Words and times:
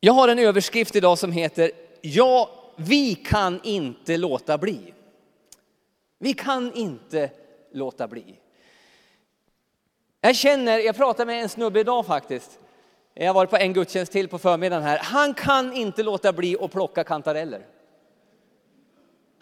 Jag 0.00 0.12
har 0.12 0.28
en 0.28 0.38
överskrift 0.38 0.96
idag 0.96 1.18
som 1.18 1.32
heter 1.32 1.70
Ja, 2.00 2.50
vi 2.76 3.14
kan 3.14 3.60
inte 3.64 4.16
låta 4.16 4.58
bli. 4.58 4.94
Vi 6.18 6.32
kan 6.32 6.72
inte 6.74 7.30
låta 7.72 8.08
bli. 8.08 8.24
Jag 10.20 10.36
känner, 10.36 10.78
jag 10.78 10.96
pratade 10.96 11.26
med 11.26 11.42
en 11.42 11.48
snubbe 11.48 11.80
idag 11.80 12.06
faktiskt. 12.06 12.58
Jag 13.14 13.26
har 13.26 13.34
varit 13.34 13.50
på 13.50 13.56
en 13.56 13.72
gudstjänst 13.72 14.12
till 14.12 14.28
på 14.28 14.38
förmiddagen 14.38 14.82
här. 14.82 14.98
Han 14.98 15.34
kan 15.34 15.72
inte 15.72 16.02
låta 16.02 16.32
bli 16.32 16.56
att 16.60 16.72
plocka 16.72 17.04
kantareller. 17.04 17.66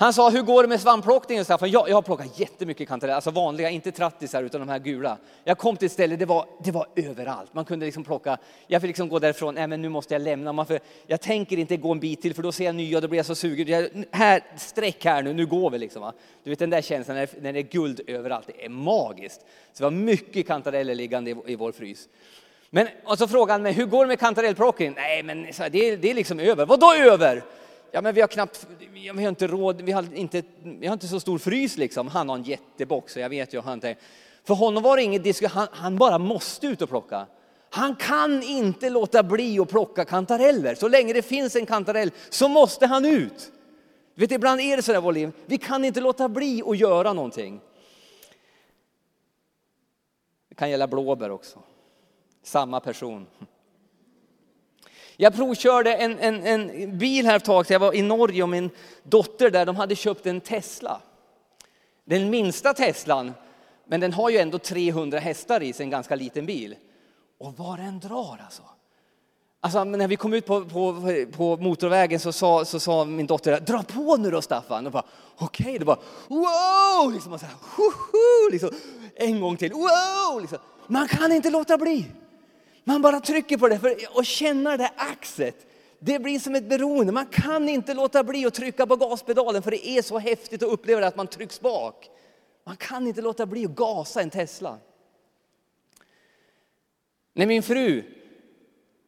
Han 0.00 0.12
sa, 0.12 0.30
hur 0.30 0.42
går 0.42 0.62
det 0.62 0.68
med 0.68 0.80
svampplockningen? 0.80 1.44
Staffan? 1.44 1.70
Jag, 1.70 1.88
jag 1.88 1.94
har 1.94 2.02
plockat 2.02 2.38
jättemycket 2.40 2.88
kantareller, 2.88 3.14
alltså 3.14 3.30
vanliga, 3.30 3.70
inte 3.70 3.92
trattisar 3.92 4.42
utan 4.42 4.60
de 4.60 4.68
här 4.68 4.78
gula. 4.78 5.16
Jag 5.44 5.58
kom 5.58 5.76
till 5.76 5.86
ett 5.86 5.92
ställe, 5.92 6.16
det 6.16 6.26
var, 6.26 6.46
det 6.64 6.70
var 6.70 6.86
överallt. 6.96 7.54
Man 7.54 7.64
kunde 7.64 7.86
liksom 7.86 8.04
plocka, 8.04 8.38
jag 8.66 8.82
fick 8.82 8.88
liksom 8.88 9.08
gå 9.08 9.18
därifrån, 9.18 9.54
nej 9.54 9.66
men 9.66 9.82
nu 9.82 9.88
måste 9.88 10.14
jag 10.14 10.22
lämna. 10.22 10.52
Man 10.52 10.66
för, 10.66 10.80
jag 11.06 11.20
tänker 11.20 11.58
inte 11.58 11.76
gå 11.76 11.92
en 11.92 12.00
bit 12.00 12.22
till 12.22 12.34
för 12.34 12.42
då 12.42 12.52
ser 12.52 12.64
jag 12.64 12.74
nya 12.74 12.96
och 12.96 13.02
då 13.02 13.08
blir 13.08 13.18
jag 13.18 13.26
så 13.26 13.34
sugen. 13.34 13.68
Jag, 13.68 13.88
här, 14.10 14.42
sträck 14.56 15.04
här 15.04 15.22
nu, 15.22 15.32
nu 15.32 15.46
går 15.46 15.70
vi 15.70 15.78
liksom. 15.78 16.02
Va? 16.02 16.12
Du 16.44 16.50
vet 16.50 16.58
den 16.58 16.70
där 16.70 16.82
känslan 16.82 17.16
när, 17.16 17.28
när 17.40 17.52
det 17.52 17.58
är 17.58 17.62
guld 17.62 18.00
överallt, 18.06 18.46
det 18.46 18.64
är 18.64 18.68
magiskt. 18.68 19.40
Så 19.72 19.78
det 19.78 19.84
var 19.84 19.90
mycket 19.90 20.46
kantareller 20.46 20.94
liggande 20.94 21.30
i, 21.30 21.36
i 21.46 21.56
vår 21.56 21.72
frys. 21.72 22.08
Men 22.70 22.88
och 23.04 23.18
så 23.18 23.28
frågade 23.28 23.52
han 23.52 23.62
mig, 23.62 23.72
hur 23.72 23.86
går 23.86 24.04
det 24.04 24.08
med 24.08 24.20
kantarellplockningen? 24.20 24.94
Nej 24.96 25.22
men 25.22 25.42
det, 25.70 25.96
det 25.96 26.10
är 26.10 26.14
liksom 26.14 26.40
över. 26.40 26.66
Vad 26.66 26.80
då 26.80 26.94
över? 26.94 27.42
Ja 27.90 28.00
men 28.00 28.14
vi 28.14 28.20
har 28.20 28.28
knappt, 28.28 28.66
vi 28.92 29.08
har 29.08 29.28
inte 29.28 29.46
råd, 29.46 29.80
vi 29.80 29.92
har 29.92 30.14
inte, 30.14 30.42
vi 30.62 30.86
har 30.86 30.92
inte 30.92 31.08
så 31.08 31.20
stor 31.20 31.38
frys 31.38 31.76
liksom. 31.76 32.08
Han 32.08 32.28
har 32.28 32.36
en 32.36 32.42
jättebox 32.42 33.16
jag 33.16 33.28
vet 33.28 33.54
ju, 33.54 33.60
han 33.60 33.80
för 34.44 34.54
honom 34.54 34.82
var 34.82 34.96
det 34.96 35.02
ingen 35.02 35.22
diskussion, 35.22 35.58
han, 35.58 35.68
han 35.72 35.96
bara 35.96 36.18
måste 36.18 36.66
ut 36.66 36.82
och 36.82 36.88
plocka. 36.88 37.26
Han 37.70 37.96
kan 37.96 38.42
inte 38.42 38.90
låta 38.90 39.22
bli 39.22 39.60
att 39.60 39.68
plocka 39.68 40.04
kantareller. 40.04 40.74
Så 40.74 40.88
länge 40.88 41.12
det 41.12 41.22
finns 41.22 41.56
en 41.56 41.66
kantarell 41.66 42.10
så 42.30 42.48
måste 42.48 42.86
han 42.86 43.04
ut. 43.04 43.52
Du 44.14 44.20
vet, 44.20 44.32
ibland 44.32 44.60
är 44.60 44.76
det 44.76 44.82
så 44.82 44.92
där 44.92 45.00
vår 45.00 45.12
liv. 45.12 45.32
Vi 45.46 45.58
kan 45.58 45.84
inte 45.84 46.00
låta 46.00 46.28
bli 46.28 46.62
att 46.66 46.78
göra 46.78 47.12
någonting. 47.12 47.60
Det 50.48 50.54
kan 50.54 50.70
gälla 50.70 50.86
blåbär 50.86 51.30
också. 51.30 51.58
Samma 52.42 52.80
person. 52.80 53.26
Jag 55.20 55.34
provkörde 55.34 55.94
en, 55.94 56.18
en, 56.18 56.42
en 56.42 56.98
bil 56.98 57.26
här 57.26 57.36
ett 57.36 57.44
tag, 57.44 57.66
jag 57.68 57.80
var 57.80 57.94
i 57.94 58.02
Norge 58.02 58.42
och 58.42 58.48
min 58.48 58.70
dotter 59.02 59.50
där, 59.50 59.66
de 59.66 59.76
hade 59.76 59.96
köpt 59.96 60.26
en 60.26 60.40
Tesla. 60.40 61.00
Den 62.04 62.30
minsta 62.30 62.74
Teslan, 62.74 63.32
men 63.86 64.00
den 64.00 64.12
har 64.12 64.30
ju 64.30 64.38
ändå 64.38 64.58
300 64.58 65.18
hästar 65.18 65.62
i 65.62 65.72
sig, 65.72 65.84
en 65.84 65.90
ganska 65.90 66.14
liten 66.14 66.46
bil. 66.46 66.74
Och 67.38 67.54
vad 67.56 67.78
den 67.78 68.00
drar 68.00 68.40
alltså. 68.44 68.62
Alltså 69.60 69.84
när 69.84 70.08
vi 70.08 70.16
kom 70.16 70.32
ut 70.32 70.46
på, 70.46 70.64
på, 70.64 71.12
på 71.36 71.56
motorvägen 71.56 72.20
så 72.20 72.32
sa, 72.32 72.64
så 72.64 72.80
sa 72.80 73.04
min 73.04 73.26
dotter, 73.26 73.60
dra 73.60 73.82
på 73.82 74.16
nu 74.16 74.30
då 74.30 74.42
Staffan. 74.42 74.86
Och 74.86 74.92
bara, 74.92 75.04
okej, 75.36 75.66
okay. 75.66 75.78
det 75.78 75.84
wow! 76.28 77.12
Liksom, 77.12 77.38
så 77.38 77.46
här, 77.46 78.52
liksom, 78.52 78.70
en 79.14 79.40
gång 79.40 79.56
till, 79.56 79.72
wow! 79.72 80.40
Liksom. 80.40 80.58
Man 80.86 81.08
kan 81.08 81.32
inte 81.32 81.50
låta 81.50 81.78
bli. 81.78 82.06
Man 82.88 83.02
bara 83.02 83.20
trycker 83.20 83.56
på 83.56 83.68
det 83.68 83.78
för, 83.78 83.96
och 84.16 84.26
känner 84.26 84.78
det 84.78 84.90
axet. 84.96 85.66
Det 85.98 86.18
blir 86.18 86.38
som 86.38 86.54
ett 86.54 86.68
beroende. 86.68 87.12
Man 87.12 87.26
kan 87.26 87.68
inte 87.68 87.94
låta 87.94 88.24
bli 88.24 88.46
att 88.46 88.54
trycka 88.54 88.86
på 88.86 88.96
gaspedalen 88.96 89.62
för 89.62 89.70
det 89.70 89.88
är 89.88 90.02
så 90.02 90.18
häftigt 90.18 90.62
att 90.62 90.68
uppleva 90.68 91.00
det 91.00 91.06
att 91.06 91.16
man 91.16 91.26
trycks 91.26 91.60
bak. 91.60 92.10
Man 92.64 92.76
kan 92.76 93.06
inte 93.06 93.20
låta 93.20 93.46
bli 93.46 93.64
att 93.64 93.70
gasa 93.70 94.22
en 94.22 94.30
Tesla. 94.30 94.78
När 97.34 97.46
min 97.46 97.62
fru 97.62 98.02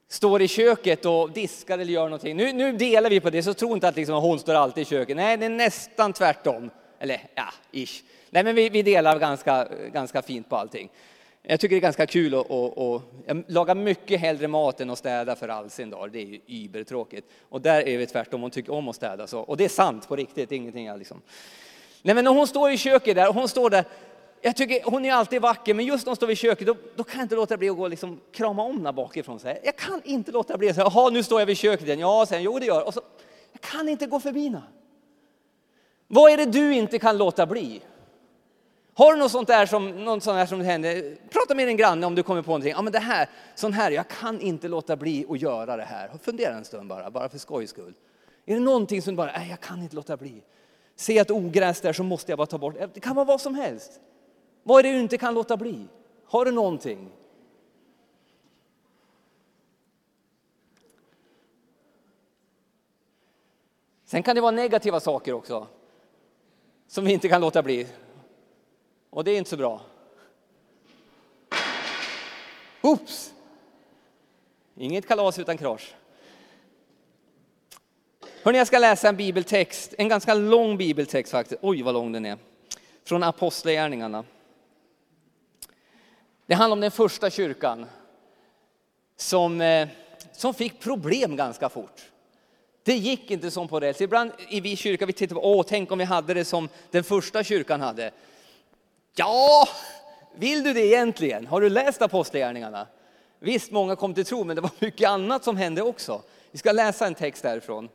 står 0.09 0.43
i 0.43 0.49
köket 0.49 1.07
och 1.07 1.31
diskar 1.31 1.79
eller 1.79 1.93
gör 1.93 2.05
någonting. 2.05 2.37
Nu, 2.37 2.53
nu 2.53 2.73
delar 2.73 3.11
vi 3.11 3.21
på 3.21 3.31
det, 3.31 3.43
så 3.43 3.55
tro 3.55 3.75
inte 3.75 3.89
att 3.89 3.97
liksom 3.97 4.15
hon 4.15 4.39
står 4.39 4.55
alltid 4.55 4.83
i 4.83 4.85
köket. 4.85 5.17
Nej, 5.17 5.37
det 5.37 5.47
är 5.47 5.51
nästan 5.51 6.13
tvärtom. 6.13 6.71
Eller 6.99 7.29
ja, 7.35 7.49
ish. 7.73 8.03
Nej, 8.31 8.45
men 8.45 8.55
vi, 8.55 8.69
vi 8.69 8.83
delar 8.83 9.19
ganska, 9.19 9.69
ganska 9.93 10.23
fint 10.23 10.49
på 10.49 10.57
allting. 10.57 10.91
Jag 11.43 11.61
tycker 11.61 11.77
det 11.77 11.79
är 11.79 11.81
ganska 11.81 12.07
kul 12.07 12.35
att, 12.35 12.51
att, 12.51 12.79
att 12.79 13.03
jag 13.27 13.45
lagar 13.47 13.75
mycket 13.75 14.21
hellre 14.21 14.49
mat 14.49 14.81
än 14.81 14.91
att 14.91 14.99
städa 14.99 15.37
för 15.37 15.49
all 15.49 15.71
sin 15.71 15.91
dag. 15.91 16.13
Det 16.13 16.19
är 16.19 16.27
ju 16.27 16.41
ybertråkigt. 16.47 17.29
Och 17.49 17.61
där 17.61 17.89
är 17.89 17.99
vi 17.99 18.07
tvärtom, 18.07 18.43
hon 18.43 18.51
tycker 18.51 18.73
om 18.73 18.89
att 18.89 18.97
städa. 18.97 19.27
Så. 19.27 19.41
Och 19.41 19.57
det 19.57 19.65
är 19.65 19.69
sant 19.69 20.09
på 20.09 20.17
riktigt, 20.17 20.49
det 20.49 20.55
är 20.55 20.57
ingenting 20.57 20.87
jag 20.87 20.99
liksom. 20.99 21.23
Nej 22.03 22.15
men 22.15 22.25
när 22.25 22.33
hon 22.33 22.47
står 22.47 22.71
i 22.71 22.77
köket 22.77 23.17
där, 23.17 23.33
hon 23.33 23.49
står 23.49 23.71
där, 23.71 23.85
jag 24.41 24.57
tycker 24.57 24.91
hon 24.91 25.05
är 25.05 25.13
alltid 25.13 25.43
vacker, 25.43 25.75
men 25.75 25.85
just 25.85 26.07
när 26.07 26.11
hon 26.11 26.17
står 26.17 26.27
vid 26.27 26.39
köket 26.39 26.67
då, 26.67 26.77
då 26.97 27.05
kan 27.05 27.19
jag 27.19 27.25
inte 27.25 27.35
låta 27.35 27.57
bli 27.57 27.69
att 27.69 27.77
gå 27.77 27.83
och 27.83 27.91
liksom 27.91 28.21
krama 28.33 28.63
om 28.63 28.77
henne 28.77 28.93
bakifrån. 28.93 29.39
Så 29.39 29.49
här. 29.49 29.59
Jag 29.65 29.77
kan 29.77 30.03
inte 30.05 30.33
låta 30.33 30.59
bli 30.59 30.69
att 30.69 30.75
säga, 30.75 30.91
jaha 30.95 31.11
nu 31.11 31.23
står 31.23 31.41
jag 31.41 31.47
vid 31.47 31.57
köket 31.57 31.87
igen. 31.87 31.99
Ja, 31.99 32.27
sen, 32.29 32.43
jo 32.43 32.59
det 32.59 32.67
gör 32.67 32.87
och 32.87 32.95
så, 32.95 33.01
Jag 33.53 33.61
kan 33.61 33.89
inte 33.89 34.07
gå 34.07 34.21
förbi 34.21 34.45
henne. 34.45 34.63
Vad 36.07 36.33
är 36.33 36.37
det 36.37 36.47
du 36.47 36.75
inte 36.75 36.99
kan 36.99 37.19
låta 37.19 37.47
bli? 37.47 37.81
Har 39.01 39.13
du 39.13 39.19
något 39.19 39.33
sånt 39.33 39.49
där 39.49 39.67
som, 39.67 40.05
något 40.05 40.23
sånt 40.23 40.37
där 40.37 40.47
som 40.47 40.61
händer? 40.61 41.17
Prata 41.31 41.55
med 41.55 41.69
din 41.69 41.77
granne 41.77 42.07
om 42.07 42.15
du 42.15 42.23
kommer 42.23 42.43
på 42.43 42.51
någonting. 42.51 42.71
Ja, 42.71 42.83
men 42.83 42.93
det 42.93 42.99
här, 42.99 43.29
sån 43.55 43.73
här, 43.73 43.91
jag 43.91 44.09
kan 44.09 44.41
inte 44.41 44.69
låta 44.69 44.97
bli 44.97 45.27
att 45.29 45.41
göra 45.41 45.77
det 45.77 45.85
här. 45.85 46.11
Fundera 46.23 46.55
en 46.55 46.65
stund 46.65 46.89
bara, 46.89 47.11
bara 47.11 47.29
för 47.29 47.39
skojs 47.39 47.71
skull. 47.71 47.95
Är 48.47 48.55
det 48.55 48.61
någonting 48.61 49.03
som 49.03 49.15
du 49.15 49.17
bara, 49.17 49.33
nej, 49.33 49.51
jag 49.51 49.61
kan 49.61 49.83
inte 49.83 49.97
låta 49.97 50.17
bli. 50.17 50.43
Se 50.97 51.19
ett 51.19 51.31
ogräs 51.31 51.81
där 51.81 51.93
så 51.93 52.03
måste 52.03 52.33
jag 52.33 52.39
bara 52.39 52.47
ta 52.47 52.59
bort 52.59 52.75
det. 52.95 53.01
kan 53.01 53.17
vara 53.17 53.25
vad 53.25 53.41
som 53.41 53.55
helst. 53.55 54.01
Vad 54.63 54.79
är 54.79 54.83
det 54.83 54.93
du 54.93 55.01
inte 55.01 55.19
kan 55.19 55.35
låta 55.35 55.57
bli? 55.57 55.87
Har 56.27 56.45
du 56.45 56.51
någonting? 56.51 57.11
Sen 64.05 64.23
kan 64.23 64.35
det 64.35 64.41
vara 64.41 64.51
negativa 64.51 65.01
saker 65.01 65.33
också. 65.33 65.67
Som 66.87 67.05
vi 67.05 67.13
inte 67.13 67.29
kan 67.29 67.41
låta 67.41 67.63
bli. 67.63 67.87
Och 69.11 69.25
det 69.25 69.31
är 69.31 69.39
inte 69.39 69.51
så 69.51 69.57
bra. 69.57 69.81
Oops! 72.83 73.35
Inget 74.77 75.09
kalas 75.09 75.39
utan 75.39 75.59
krasch. 75.59 75.95
Hörrni, 78.43 78.59
jag 78.59 78.67
ska 78.67 78.79
läsa 78.79 79.09
en 79.09 79.17
bibeltext, 79.17 79.95
en 79.99 80.09
ganska 80.09 80.35
lång 80.35 80.77
bibeltext 80.77 81.33
faktiskt. 81.33 81.61
Oj, 81.63 81.83
vad 81.83 81.95
lång 81.95 82.13
den 82.13 82.27
är. 82.27 82.39
Från 83.05 83.23
Apostlagärningarna. 83.23 84.25
Det 86.47 86.55
handlar 86.55 86.73
om 86.73 86.81
den 86.81 86.91
första 86.91 87.31
kyrkan 87.31 87.87
som, 89.17 89.61
eh, 89.61 89.89
som 90.33 90.55
fick 90.55 90.81
problem 90.81 91.37
ganska 91.37 91.69
fort. 91.69 92.11
Det 92.83 92.97
gick 92.97 93.31
inte 93.31 93.51
som 93.51 93.69
på 93.69 93.81
räls. 93.81 94.01
Ibland 94.01 94.33
i 94.49 94.61
vi 94.61 94.77
kyrka 94.77 95.07
vi 95.07 95.13
tittar 95.13 95.35
på, 95.35 95.45
åh, 95.45 95.65
tänk 95.69 95.93
om 95.93 95.99
vi 95.99 96.05
hade 96.05 96.35
det 96.35 96.45
som 96.45 96.69
den 96.91 97.05
första 97.05 97.45
kyrkan 97.45 97.81
hade. 97.81 98.11
Ja, 99.21 99.69
vill 100.35 100.63
du 100.63 100.73
det 100.73 100.87
egentligen? 100.87 101.47
Har 101.47 101.61
du 101.61 101.71
läst 101.71 102.03
Apostlagärningarna? 102.03 102.87
Visst, 103.39 103.71
många 103.71 103.97
kom 103.97 104.15
till 104.15 104.25
tro, 104.25 104.45
men 104.45 104.57
det 104.57 104.63
var 104.63 104.71
mycket 104.79 105.09
annat 105.09 105.45
som 105.45 105.57
hände 105.57 105.83
också. 105.83 106.23
Vi 106.51 106.59
ska 106.59 106.73
läsa 106.73 107.07
en 107.07 107.15
text 107.15 107.43
därifrån. 107.43 107.89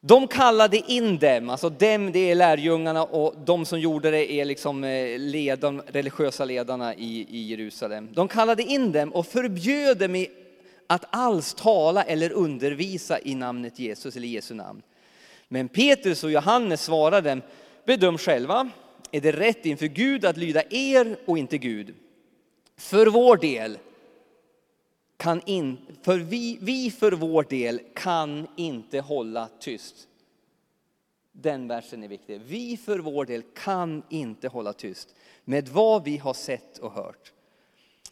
De 0.00 0.28
kallade 0.28 0.76
in 0.92 1.18
dem, 1.18 1.50
alltså 1.50 1.70
dem 1.70 2.12
det 2.12 2.30
är 2.30 2.34
lärjungarna 2.34 3.04
och 3.04 3.34
de 3.44 3.66
som 3.66 3.80
gjorde 3.80 4.10
det 4.10 4.32
är 4.32 4.44
liksom 4.44 4.84
eh, 4.84 5.56
de 5.58 5.82
religiösa 5.86 6.44
ledarna 6.44 6.94
i, 6.94 7.26
i 7.30 7.42
Jerusalem. 7.42 8.08
De 8.12 8.28
kallade 8.28 8.62
in 8.62 8.92
dem 8.92 9.12
och 9.12 9.26
förbjöd 9.26 9.98
dem 9.98 10.26
att 10.86 11.04
alls 11.10 11.54
tala 11.54 12.02
eller 12.02 12.32
undervisa 12.32 13.18
i 13.20 13.34
namnet 13.34 13.78
Jesus 13.78 14.16
eller 14.16 14.28
Jesu 14.28 14.54
namn. 14.54 14.82
Men 15.48 15.68
Petrus 15.68 16.24
och 16.24 16.30
Johannes 16.30 16.84
svarade 16.84 17.30
dem, 17.30 17.42
bedöm 17.84 18.18
själva 18.18 18.70
är 19.10 19.20
det 19.20 19.32
rätt 19.32 19.66
inför 19.66 19.86
Gud 19.86 20.24
att 20.24 20.36
lyda 20.36 20.62
er 20.70 21.18
och 21.24 21.38
inte 21.38 21.58
Gud. 21.58 21.94
För 22.76 23.06
vår 23.06 23.36
del 23.36 23.78
kan 25.16 25.42
in, 25.46 25.76
för 26.02 26.18
vi, 26.18 26.58
vi 26.60 26.90
för 26.90 27.12
vår 27.12 27.42
del 27.42 27.80
kan 27.94 28.46
inte 28.56 29.00
hålla 29.00 29.48
tyst. 29.60 30.08
Den 31.32 31.68
versen 31.68 32.02
är 32.02 32.08
viktig. 32.08 32.40
Vi 32.40 32.76
för 32.76 32.98
vår 32.98 33.24
del 33.24 33.42
kan 33.42 34.02
inte 34.08 34.48
hålla 34.48 34.72
tyst 34.72 35.14
med 35.44 35.68
vad 35.68 36.04
vi 36.04 36.16
har 36.16 36.34
sett 36.34 36.78
och 36.78 36.92
hört. 36.92 37.32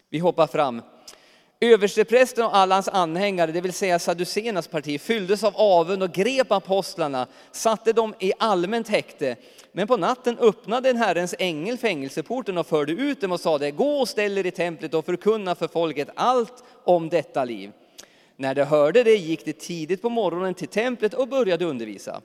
Vi 0.09 0.19
hoppar 0.19 0.47
fram 0.47 0.83
Översteprästen 1.61 2.45
och 2.45 2.57
alla 2.57 2.75
hans 2.75 2.89
anhängare, 2.89 3.53
det 3.53 3.61
vill 3.61 3.73
säga 3.73 3.99
saduceernas 3.99 4.69
parti, 4.69 5.01
fylldes 5.01 5.45
av 5.45 5.57
avund 5.57 6.03
och 6.03 6.13
grep 6.13 6.53
apostlarna, 6.53 7.27
satte 7.53 7.93
dem 7.93 8.15
i 8.19 8.33
allmänt 8.39 8.89
häkte. 8.89 9.37
Men 9.73 9.87
på 9.87 9.97
natten 9.97 10.39
öppnade 10.39 10.91
en 10.91 10.97
Herrens 10.97 11.35
ängel 11.39 11.79
fängelseporten 11.79 12.59
och 12.59 12.67
förde 12.67 12.93
ut 12.93 13.21
dem 13.21 13.33
och 13.33 13.41
sade, 13.41 13.71
gå 13.71 14.01
och 14.01 14.09
ställ 14.09 14.39
er 14.39 14.47
i 14.47 14.51
templet 14.51 14.95
och 14.95 15.05
förkunna 15.05 15.55
för 15.55 15.69
folket 15.69 16.09
allt 16.15 16.65
om 16.85 17.09
detta 17.09 17.45
liv. 17.45 17.73
När 18.37 18.55
de 18.55 18.65
hörde 18.65 19.03
det 19.03 19.17
gick 19.17 19.45
de 19.45 19.53
tidigt 19.53 20.03
på 20.03 20.09
morgonen 20.09 20.55
till 20.55 20.69
templet 20.69 21.15
och 21.15 21.29
började 21.29 21.65
undervisa. 21.65 22.21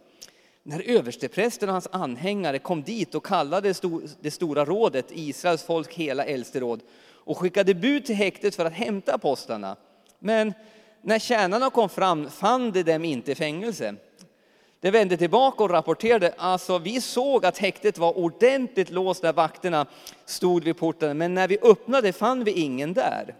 När 0.63 0.89
översteprästen 0.89 1.69
och 1.69 1.73
hans 1.73 1.87
anhängare 1.91 2.59
kom 2.59 2.83
dit 2.83 3.15
och 3.15 3.25
kallade 3.25 3.73
det 4.21 4.31
stora 4.31 4.65
rådet, 4.65 5.05
Israels 5.09 5.63
folk 5.63 5.93
hela 5.93 6.25
äldsteråd, 6.25 6.81
och 7.23 7.37
skickade 7.37 7.73
bud 7.73 8.05
till 8.05 8.15
häktet 8.15 8.55
för 8.55 8.65
att 8.65 8.73
hämta 8.73 9.13
apostlarna. 9.13 9.75
Men 10.19 10.53
när 11.01 11.19
tjänarna 11.19 11.69
kom 11.69 11.89
fram 11.89 12.29
fann 12.29 12.71
de 12.71 12.83
dem 12.83 13.05
inte 13.05 13.31
i 13.31 13.35
fängelse. 13.35 13.95
De 14.81 14.91
vände 14.91 15.17
tillbaka 15.17 15.63
och 15.63 15.69
rapporterade, 15.69 16.33
alltså 16.37 16.77
vi 16.77 17.01
såg 17.01 17.45
att 17.45 17.57
häktet 17.57 17.97
var 17.97 18.17
ordentligt 18.17 18.89
låst 18.89 19.23
när 19.23 19.33
vakterna 19.33 19.85
stod 20.25 20.63
vid 20.63 20.77
porten, 20.77 21.17
men 21.17 21.33
när 21.33 21.47
vi 21.47 21.57
öppnade 21.61 22.13
fann 22.13 22.43
vi 22.43 22.51
ingen 22.51 22.93
där. 22.93 23.35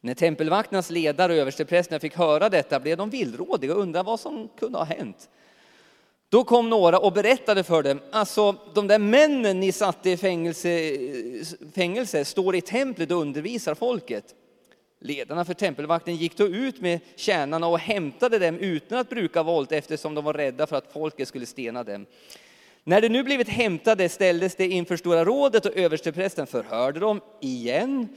När 0.00 0.14
tempelvakternas 0.14 0.90
ledare 0.90 1.32
och 1.32 1.38
översteprästerna 1.38 2.00
fick 2.00 2.16
höra 2.16 2.48
detta 2.48 2.80
blev 2.80 2.96
de 2.96 3.10
villrådiga 3.10 3.74
och 3.74 3.80
undrade 3.80 4.06
vad 4.06 4.20
som 4.20 4.48
kunde 4.58 4.78
ha 4.78 4.84
hänt. 4.84 5.28
Då 6.34 6.44
kom 6.44 6.70
några 6.70 6.98
och 6.98 7.12
berättade 7.12 7.64
för 7.64 7.82
dem, 7.82 8.00
alltså 8.10 8.56
de 8.74 8.86
där 8.86 8.98
männen 8.98 9.60
ni 9.60 9.72
satte 9.72 10.10
i 10.10 10.16
fängelse, 10.16 10.96
fängelse 11.74 12.24
står 12.24 12.56
i 12.56 12.60
templet 12.60 13.10
och 13.10 13.20
undervisar 13.20 13.74
folket. 13.74 14.24
Ledarna 15.00 15.44
för 15.44 15.54
tempelvakten 15.54 16.16
gick 16.16 16.36
då 16.36 16.46
ut 16.46 16.80
med 16.80 17.00
tjänarna 17.16 17.66
och 17.66 17.78
hämtade 17.78 18.38
dem 18.38 18.58
utan 18.58 18.98
att 18.98 19.08
bruka 19.08 19.42
våld 19.42 19.72
eftersom 19.72 20.14
de 20.14 20.24
var 20.24 20.32
rädda 20.32 20.66
för 20.66 20.76
att 20.76 20.92
folket 20.92 21.28
skulle 21.28 21.46
stena 21.46 21.84
dem. 21.84 22.06
När 22.84 23.00
de 23.00 23.08
nu 23.08 23.22
blivit 23.22 23.48
hämtade 23.48 24.08
ställdes 24.08 24.56
de 24.56 24.64
inför 24.64 24.96
Stora 24.96 25.24
rådet 25.24 25.66
och 25.66 25.76
översteprästen 25.76 26.46
förhörde 26.46 27.00
dem 27.00 27.20
igen 27.40 28.08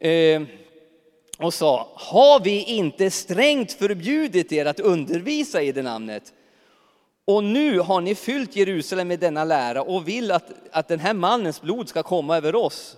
eh, 0.00 0.42
och 1.38 1.54
sa, 1.54 1.88
har 1.94 2.40
vi 2.40 2.64
inte 2.64 3.10
strängt 3.10 3.72
förbjudit 3.72 4.52
er 4.52 4.66
att 4.66 4.80
undervisa 4.80 5.62
i 5.62 5.72
det 5.72 5.82
namnet? 5.82 6.32
Och 7.28 7.44
nu 7.44 7.78
har 7.78 8.00
ni 8.00 8.14
fyllt 8.14 8.56
Jerusalem 8.56 9.08
med 9.08 9.20
denna 9.20 9.44
lära 9.44 9.82
och 9.82 10.08
vill 10.08 10.30
att, 10.30 10.52
att 10.70 10.88
den 10.88 11.00
här 11.00 11.14
mannens 11.14 11.62
blod 11.62 11.88
ska 11.88 12.02
komma 12.02 12.36
över 12.36 12.54
oss. 12.54 12.96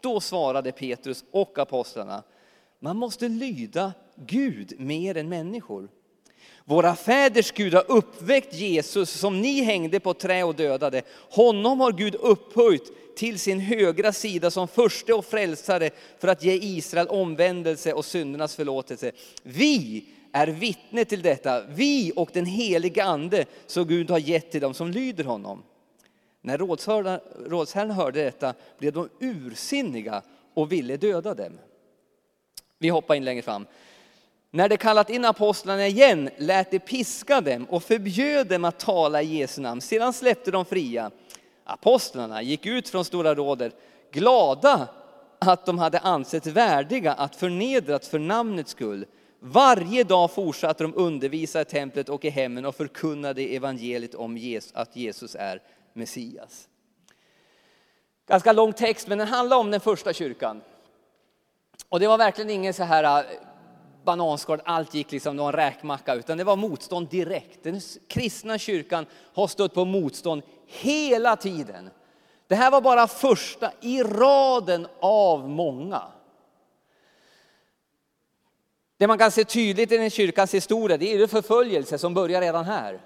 Då 0.00 0.20
svarade 0.20 0.72
Petrus 0.72 1.24
och 1.30 1.58
apostlarna, 1.58 2.22
man 2.80 2.96
måste 2.96 3.28
lyda 3.28 3.92
Gud 4.16 4.80
mer 4.80 5.16
än 5.16 5.28
människor. 5.28 5.88
Våra 6.64 6.96
fäders 6.96 7.52
Gud 7.52 7.74
har 7.74 7.90
uppväckt 7.90 8.54
Jesus 8.54 9.10
som 9.10 9.40
ni 9.40 9.62
hängde 9.62 10.00
på 10.00 10.14
trä 10.14 10.44
och 10.44 10.54
dödade. 10.54 11.02
Honom 11.30 11.80
har 11.80 11.92
Gud 11.92 12.14
upphöjt 12.14 13.16
till 13.16 13.38
sin 13.38 13.60
högra 13.60 14.12
sida 14.12 14.50
som 14.50 14.68
förste 14.68 15.14
och 15.14 15.24
frälsare 15.24 15.90
för 16.18 16.28
att 16.28 16.44
ge 16.44 16.52
Israel 16.52 17.08
omvändelse 17.08 17.92
och 17.92 18.04
syndernas 18.04 18.56
förlåtelse. 18.56 19.12
Vi 19.42 20.04
är 20.32 20.46
vittne 20.46 21.04
till 21.04 21.22
detta, 21.22 21.62
vi 21.68 22.12
och 22.16 22.30
den 22.32 22.46
heliga 22.46 23.04
ande 23.04 23.44
som 23.66 23.86
Gud 23.86 24.10
har 24.10 24.18
gett 24.18 24.50
till 24.50 24.60
dem 24.60 24.74
som 24.74 24.90
lyder 24.90 25.24
honom. 25.24 25.62
När 26.40 26.58
rådsherren 27.48 27.90
hörde 27.90 28.24
detta 28.24 28.54
blev 28.78 28.92
de 28.92 29.08
ursinniga 29.20 30.22
och 30.54 30.72
ville 30.72 30.96
döda 30.96 31.34
dem. 31.34 31.58
Vi 32.78 32.88
hoppar 32.88 33.14
in 33.14 33.24
längre 33.24 33.42
fram. 33.42 33.66
När 34.50 34.68
de 34.68 34.76
kallat 34.76 35.10
in 35.10 35.24
apostlarna 35.24 35.86
igen 35.86 36.30
lät 36.36 36.70
de 36.70 36.78
piska 36.78 37.40
dem 37.40 37.64
och 37.64 37.82
förbjöd 37.82 38.46
dem 38.46 38.64
att 38.64 38.78
tala 38.78 39.22
i 39.22 39.36
Jesu 39.36 39.60
namn. 39.60 39.80
Sedan 39.80 40.12
släppte 40.12 40.50
de 40.50 40.64
fria. 40.64 41.10
Apostlarna 41.64 42.42
gick 42.42 42.66
ut 42.66 42.88
från 42.88 43.04
Stora 43.04 43.34
rådet 43.34 43.76
glada 44.12 44.88
att 45.38 45.66
de 45.66 45.78
hade 45.78 45.98
ansetts 45.98 46.46
värdiga 46.46 47.12
att 47.12 47.36
förnedras 47.36 48.08
för 48.08 48.18
namnets 48.18 48.70
skull. 48.70 49.06
Varje 49.44 50.04
dag 50.04 50.30
fortsatte 50.30 50.84
de 50.84 50.94
undervisa 50.96 51.60
i 51.60 51.64
templet 51.64 52.08
och 52.08 52.24
i 52.24 52.30
hemmen 52.30 52.64
och 52.64 52.74
förkunnade 52.74 53.42
evangeliet 53.42 54.14
om 54.14 54.60
att 54.74 54.96
Jesus 54.96 55.36
är 55.38 55.62
Messias. 55.92 56.68
Ganska 58.28 58.52
lång 58.52 58.72
text, 58.72 59.08
men 59.08 59.18
den 59.18 59.28
handlar 59.28 59.56
om 59.56 59.70
den 59.70 59.80
första 59.80 60.12
kyrkan. 60.12 60.60
Och 61.88 62.00
det 62.00 62.06
var 62.06 62.18
verkligen 62.18 62.50
ingen 62.50 62.74
så 62.74 62.82
här 62.82 63.18
äh, 63.18 63.26
bananskal, 64.04 64.60
allt 64.64 64.94
gick 64.94 65.12
liksom, 65.12 65.36
det 65.36 65.42
var 65.42 65.52
en 65.52 65.56
räkmacka, 65.56 66.14
utan 66.14 66.38
det 66.38 66.44
var 66.44 66.56
motstånd 66.56 67.08
direkt. 67.08 67.64
Den 67.64 67.80
kristna 68.08 68.58
kyrkan 68.58 69.06
har 69.34 69.46
stött 69.46 69.74
på 69.74 69.84
motstånd 69.84 70.42
hela 70.66 71.36
tiden. 71.36 71.90
Det 72.46 72.54
här 72.54 72.70
var 72.70 72.80
bara 72.80 73.08
första 73.08 73.72
i 73.80 74.02
raden 74.02 74.86
av 75.00 75.48
många. 75.48 76.02
Det 79.02 79.06
man 79.08 79.18
kan 79.18 79.30
se 79.30 79.44
tydligt 79.44 79.92
i 79.92 79.96
den 79.96 80.10
kyrkans 80.10 80.54
historia, 80.54 80.96
det 80.96 81.14
är 81.14 81.18
det 81.18 81.28
förföljelse 81.28 81.98
som 81.98 82.14
börjar 82.14 82.40
redan 82.40 82.64
här. 82.64 83.00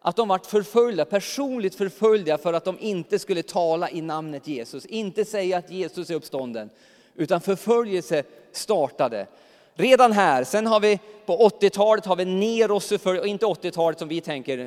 Att 0.00 0.16
de 0.16 0.28
varit 0.28 0.46
förföljda, 0.46 1.04
personligt 1.04 1.74
förföljda 1.74 2.38
för 2.38 2.52
att 2.52 2.64
de 2.64 2.78
inte 2.80 3.18
skulle 3.18 3.42
tala 3.42 3.90
i 3.90 4.00
namnet 4.00 4.46
Jesus, 4.46 4.86
inte 4.86 5.24
säga 5.24 5.58
att 5.58 5.70
Jesus 5.70 6.10
är 6.10 6.14
uppstånden 6.14 6.70
utan 7.14 7.40
förföljelse 7.40 8.22
startade. 8.52 9.26
Redan 9.74 10.12
här, 10.12 10.44
sen 10.44 10.66
har 10.66 10.80
vi 10.80 10.98
på 11.26 11.48
80-talet 11.48 12.06
har 12.06 12.16
vi 12.16 12.24
Neros 12.24 12.88
förföljelse, 12.88 13.28
inte 13.28 13.46
80-talet 13.46 13.98
som 13.98 14.08
vi 14.08 14.20
tänker 14.20 14.58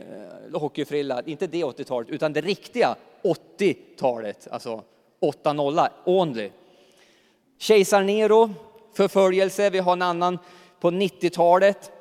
eh, 0.51 0.59
hockeyfrilla, 0.59 1.21
inte 1.25 1.47
det 1.47 1.63
80-talet, 1.63 2.09
utan 2.09 2.33
det 2.33 2.41
riktiga 2.41 2.95
80-talet, 3.57 4.47
alltså 4.51 4.83
8-0, 5.21 5.87
only. 6.03 6.49
Kejsar 7.57 8.03
Nero, 8.03 8.53
förföljelse, 8.93 9.69
vi 9.69 9.79
har 9.79 9.93
en 9.93 10.01
annan 10.01 10.39
på 10.80 10.92
90-talet. 10.92 11.92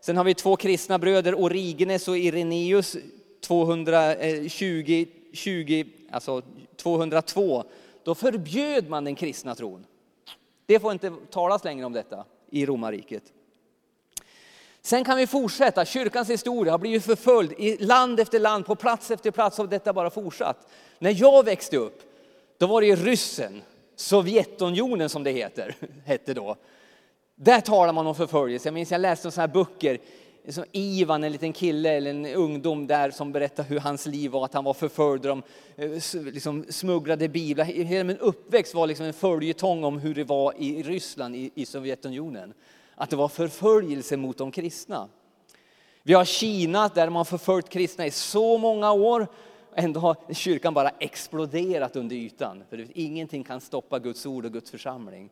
Sen 0.00 0.16
har 0.16 0.24
vi 0.24 0.34
två 0.34 0.56
kristna 0.56 0.98
bröder, 0.98 1.40
Origenes 1.40 2.08
och 2.08 2.18
Ireneus, 2.18 2.96
220, 3.40 5.06
20, 5.32 5.84
alltså 6.10 6.42
202 6.76 7.64
då 8.04 8.14
förbjöd 8.14 8.88
man 8.88 9.04
den 9.04 9.14
kristna 9.14 9.54
tron. 9.54 9.86
Det 10.66 10.80
får 10.80 10.92
inte 10.92 11.12
talas 11.30 11.64
längre 11.64 11.86
om 11.86 11.92
detta 11.92 12.24
i 12.50 12.66
romarriket. 12.66 13.22
Sen 14.82 15.04
kan 15.04 15.16
vi 15.16 15.26
fortsätta. 15.26 15.84
Kyrkans 15.84 16.30
historia 16.30 16.72
har 16.72 16.78
blivit 16.78 17.04
förföljd 17.04 17.52
i 17.58 17.76
land 17.76 18.20
efter 18.20 18.40
land, 18.40 18.66
på 18.66 18.74
plats 18.74 19.10
efter 19.10 19.30
plats 19.30 19.58
har 19.58 19.66
detta 19.66 19.92
bara 19.92 20.10
fortsatt. 20.10 20.68
När 20.98 21.14
jag 21.20 21.44
växte 21.44 21.76
upp, 21.76 22.02
då 22.58 22.66
var 22.66 22.80
det 22.80 22.96
ryssen, 22.96 23.62
Sovjetunionen 23.96 25.08
som 25.08 25.24
det 25.24 25.30
heter, 25.30 25.76
hette 26.04 26.34
då. 26.34 26.56
Där 27.38 27.60
talar 27.60 27.92
man 27.92 28.06
om 28.06 28.14
förföljelse. 28.14 28.68
Jag 28.68 28.74
minns 28.74 28.90
jag 28.90 29.00
läste 29.00 29.30
sådana 29.30 29.46
här 29.46 29.54
böcker 29.54 29.98
som 30.48 30.64
Ivan, 30.72 31.24
en 31.24 31.32
liten 31.32 31.52
kille 31.52 31.90
eller 31.90 32.10
en 32.10 32.26
ungdom 32.26 32.86
där 32.86 33.10
som 33.10 33.32
berättar 33.32 33.64
hur 33.64 33.80
hans 33.80 34.06
liv 34.06 34.30
var, 34.30 34.44
att 34.44 34.54
han 34.54 34.64
var 34.64 34.74
förföljd, 34.74 35.22
de 35.22 35.42
eh, 35.76 36.22
liksom 36.24 36.64
smugglade 36.68 37.28
biblar. 37.28 37.64
Hela 37.64 38.04
min 38.04 38.18
uppväxt 38.18 38.74
var 38.74 38.86
liksom 38.86 39.06
en 39.06 39.12
följetong 39.12 39.84
om 39.84 39.98
hur 39.98 40.14
det 40.14 40.24
var 40.24 40.54
i 40.58 40.82
Ryssland, 40.82 41.36
i, 41.36 41.50
i 41.54 41.66
Sovjetunionen. 41.66 42.54
Att 42.94 43.10
det 43.10 43.16
var 43.16 43.28
förföljelse 43.28 44.16
mot 44.16 44.38
de 44.38 44.50
kristna. 44.50 45.08
Vi 46.02 46.14
har 46.14 46.24
Kina 46.24 46.88
där 46.88 47.10
man 47.10 47.26
förföljt 47.26 47.68
kristna 47.68 48.06
i 48.06 48.10
så 48.10 48.58
många 48.58 48.92
år. 48.92 49.26
Ändå 49.74 50.00
har 50.00 50.16
kyrkan 50.34 50.74
bara 50.74 50.88
exploderat 50.88 51.96
under 51.96 52.16
ytan. 52.16 52.62
För 52.70 52.86
ingenting 52.94 53.44
kan 53.44 53.60
stoppa 53.60 53.98
Guds 53.98 54.26
ord 54.26 54.44
och 54.44 54.52
Guds 54.52 54.70
församling. 54.70 55.30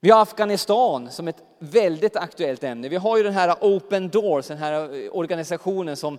Vi 0.00 0.10
har 0.10 0.22
Afghanistan 0.22 1.10
som 1.10 1.28
ett 1.28 1.42
väldigt 1.58 2.16
aktuellt 2.16 2.64
ämne. 2.64 2.88
Vi 2.88 2.96
har 2.96 3.16
ju 3.16 3.22
den 3.22 3.32
här 3.32 3.56
Open 3.60 4.08
Doors, 4.08 4.46
den 4.46 4.58
här 4.58 5.04
eh, 5.04 5.10
organisationen 5.12 5.96
som 5.96 6.18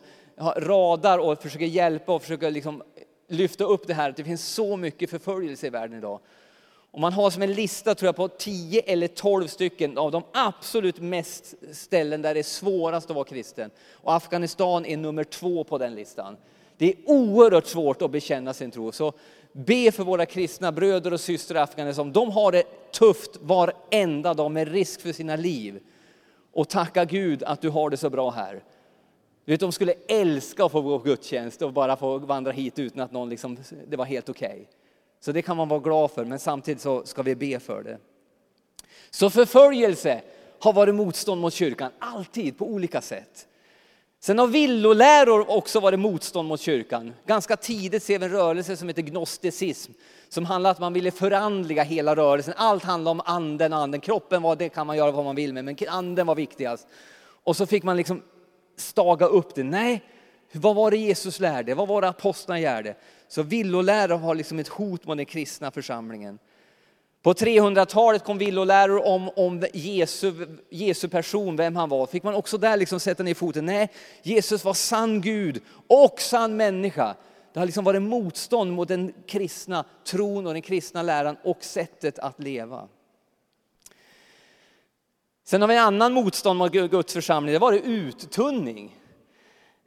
radar 0.57 1.19
och 1.19 1.41
försöker 1.41 1.65
hjälpa 1.65 2.13
och 2.13 2.21
försöker 2.21 2.51
liksom 2.51 2.83
lyfta 3.27 3.63
upp 3.63 3.87
det 3.87 3.93
här. 3.93 4.13
Det 4.17 4.23
finns 4.23 4.47
så 4.47 4.77
mycket 4.77 5.09
förföljelse 5.09 5.67
i 5.67 5.69
världen 5.69 5.97
idag. 5.97 6.19
Och 6.91 6.99
man 6.99 7.13
har 7.13 7.29
som 7.29 7.41
en 7.41 7.53
lista 7.53 7.95
tror 7.95 8.07
jag 8.07 8.15
på 8.15 8.27
10 8.27 8.81
eller 8.81 9.07
12 9.07 9.47
stycken 9.47 9.97
av 9.97 10.11
de 10.11 10.23
absolut 10.33 10.99
mest 10.99 11.53
ställen 11.73 12.21
där 12.21 12.33
det 12.33 12.39
är 12.39 12.43
svårast 12.43 13.09
att 13.09 13.15
vara 13.15 13.25
kristen. 13.25 13.71
Och 13.91 14.13
Afghanistan 14.13 14.85
är 14.85 14.97
nummer 14.97 15.23
två 15.23 15.63
på 15.63 15.77
den 15.77 15.95
listan. 15.95 16.37
Det 16.77 16.89
är 16.89 16.95
oerhört 17.05 17.67
svårt 17.67 18.01
att 18.01 18.11
bekänna 18.11 18.53
sin 18.53 18.71
tro. 18.71 18.91
Så 18.91 19.13
be 19.65 19.91
för 19.91 20.03
våra 20.03 20.25
kristna 20.25 20.71
bröder 20.71 21.13
och 21.13 21.19
systrar 21.19 21.59
i 21.59 21.63
Afghanistan. 21.63 22.11
De 22.11 22.31
har 22.31 22.51
det 22.51 22.91
tufft 22.91 23.37
varenda 23.41 24.33
dag 24.33 24.51
med 24.51 24.71
risk 24.71 25.01
för 25.01 25.13
sina 25.13 25.35
liv. 25.35 25.79
Och 26.53 26.69
tacka 26.69 27.05
Gud 27.05 27.43
att 27.43 27.61
du 27.61 27.69
har 27.69 27.89
det 27.89 27.97
så 27.97 28.09
bra 28.09 28.29
här. 28.29 28.63
Du 29.45 29.53
vet, 29.53 29.59
de 29.59 29.71
skulle 29.71 29.93
älska 30.07 30.65
att 30.65 30.71
få 30.71 30.81
gå 30.81 30.99
på 30.99 31.05
gudstjänst 31.05 31.61
och 31.61 31.73
bara 31.73 31.95
få 31.95 32.17
vandra 32.17 32.51
hit 32.51 32.79
utan 32.79 33.01
att 33.01 33.11
någon 33.11 33.29
liksom, 33.29 33.57
det 33.87 33.97
var 33.97 34.05
helt 34.05 34.29
okej. 34.29 34.49
Okay. 34.49 34.65
Så 35.19 35.31
det 35.31 35.41
kan 35.41 35.57
man 35.57 35.67
vara 35.67 35.79
glad 35.79 36.11
för, 36.11 36.25
men 36.25 36.39
samtidigt 36.39 36.81
så 36.81 37.05
ska 37.05 37.21
vi 37.21 37.35
be 37.35 37.59
för 37.59 37.83
det. 37.83 37.97
Så 39.09 39.29
förföljelse 39.29 40.21
har 40.59 40.73
varit 40.73 40.95
motstånd 40.95 41.41
mot 41.41 41.53
kyrkan, 41.53 41.91
alltid 41.99 42.57
på 42.57 42.65
olika 42.65 43.01
sätt. 43.01 43.47
Sen 44.21 44.39
har 44.39 44.47
villoläror 44.47 45.49
också 45.49 45.79
varit 45.79 45.99
motstånd 45.99 46.47
mot 46.47 46.61
kyrkan. 46.61 47.13
Ganska 47.25 47.57
tidigt 47.57 48.03
ser 48.03 48.19
vi 48.19 48.25
en 48.25 48.31
rörelse 48.31 48.77
som 48.77 48.87
heter 48.87 49.01
gnosticism, 49.01 49.91
som 50.29 50.45
handlar 50.45 50.69
om 50.69 50.71
att 50.71 50.79
man 50.79 50.93
ville 50.93 51.11
förandliga 51.11 51.83
hela 51.83 52.15
rörelsen. 52.15 52.53
Allt 52.57 52.83
handlar 52.83 53.11
om 53.11 53.21
anden 53.25 53.73
och 53.73 53.79
anden. 53.79 54.01
Kroppen 54.01 54.41
var, 54.41 54.55
det 54.55 54.69
kan 54.69 54.87
man 54.87 54.97
göra 54.97 55.11
vad 55.11 55.25
man 55.25 55.35
vill 55.35 55.53
med, 55.53 55.65
men 55.65 55.77
anden 55.87 56.27
var 56.27 56.35
viktigast. 56.35 56.87
Och 57.43 57.55
så 57.55 57.65
fick 57.65 57.83
man 57.83 57.97
liksom 57.97 58.21
staga 58.77 59.25
upp 59.25 59.55
det. 59.55 59.63
Nej, 59.63 60.03
vad 60.51 60.75
var 60.75 60.91
det 60.91 60.97
Jesus 60.97 61.39
lärde? 61.39 61.75
Vad 61.75 61.87
var 61.87 62.01
det 62.01 62.07
apostlarna 62.07 62.61
lärde? 62.61 62.95
Så 63.27 63.43
villoläror 63.43 64.17
har 64.17 64.35
liksom 64.35 64.59
ett 64.59 64.67
hot 64.67 65.05
mot 65.05 65.17
den 65.17 65.25
kristna 65.25 65.71
församlingen. 65.71 66.39
På 67.21 67.33
300-talet 67.33 68.23
kom 68.23 68.37
villoläror 68.37 69.05
om, 69.07 69.29
om 69.35 69.65
Jesu, 69.73 70.33
Jesu 70.69 71.07
person, 71.07 71.55
vem 71.55 71.75
han 71.75 71.89
var. 71.89 72.05
Fick 72.05 72.23
man 72.23 72.33
också 72.33 72.57
där 72.57 72.77
liksom 72.77 72.99
sätta 72.99 73.23
ner 73.23 73.33
foten. 73.33 73.65
Nej, 73.65 73.91
Jesus 74.23 74.63
var 74.63 74.73
sann 74.73 75.21
Gud 75.21 75.61
och 75.87 76.21
sann 76.21 76.57
människa. 76.57 77.15
Det 77.53 77.59
har 77.59 77.65
liksom 77.65 77.83
varit 77.83 78.01
motstånd 78.01 78.73
mot 78.73 78.87
den 78.87 79.13
kristna 79.27 79.85
tron 80.05 80.47
och 80.47 80.53
den 80.53 80.61
kristna 80.61 81.01
läran 81.01 81.37
och 81.43 81.63
sättet 81.63 82.19
att 82.19 82.43
leva. 82.43 82.87
Sen 85.43 85.61
har 85.61 85.67
vi 85.67 85.75
en 85.75 85.83
annan 85.83 86.13
motstånd 86.13 86.59
mot 86.59 86.71
Guds 86.71 87.13
församling, 87.13 87.53
det 87.53 87.59
var 87.59 87.71
det 87.71 87.79
uttunning. 87.79 88.97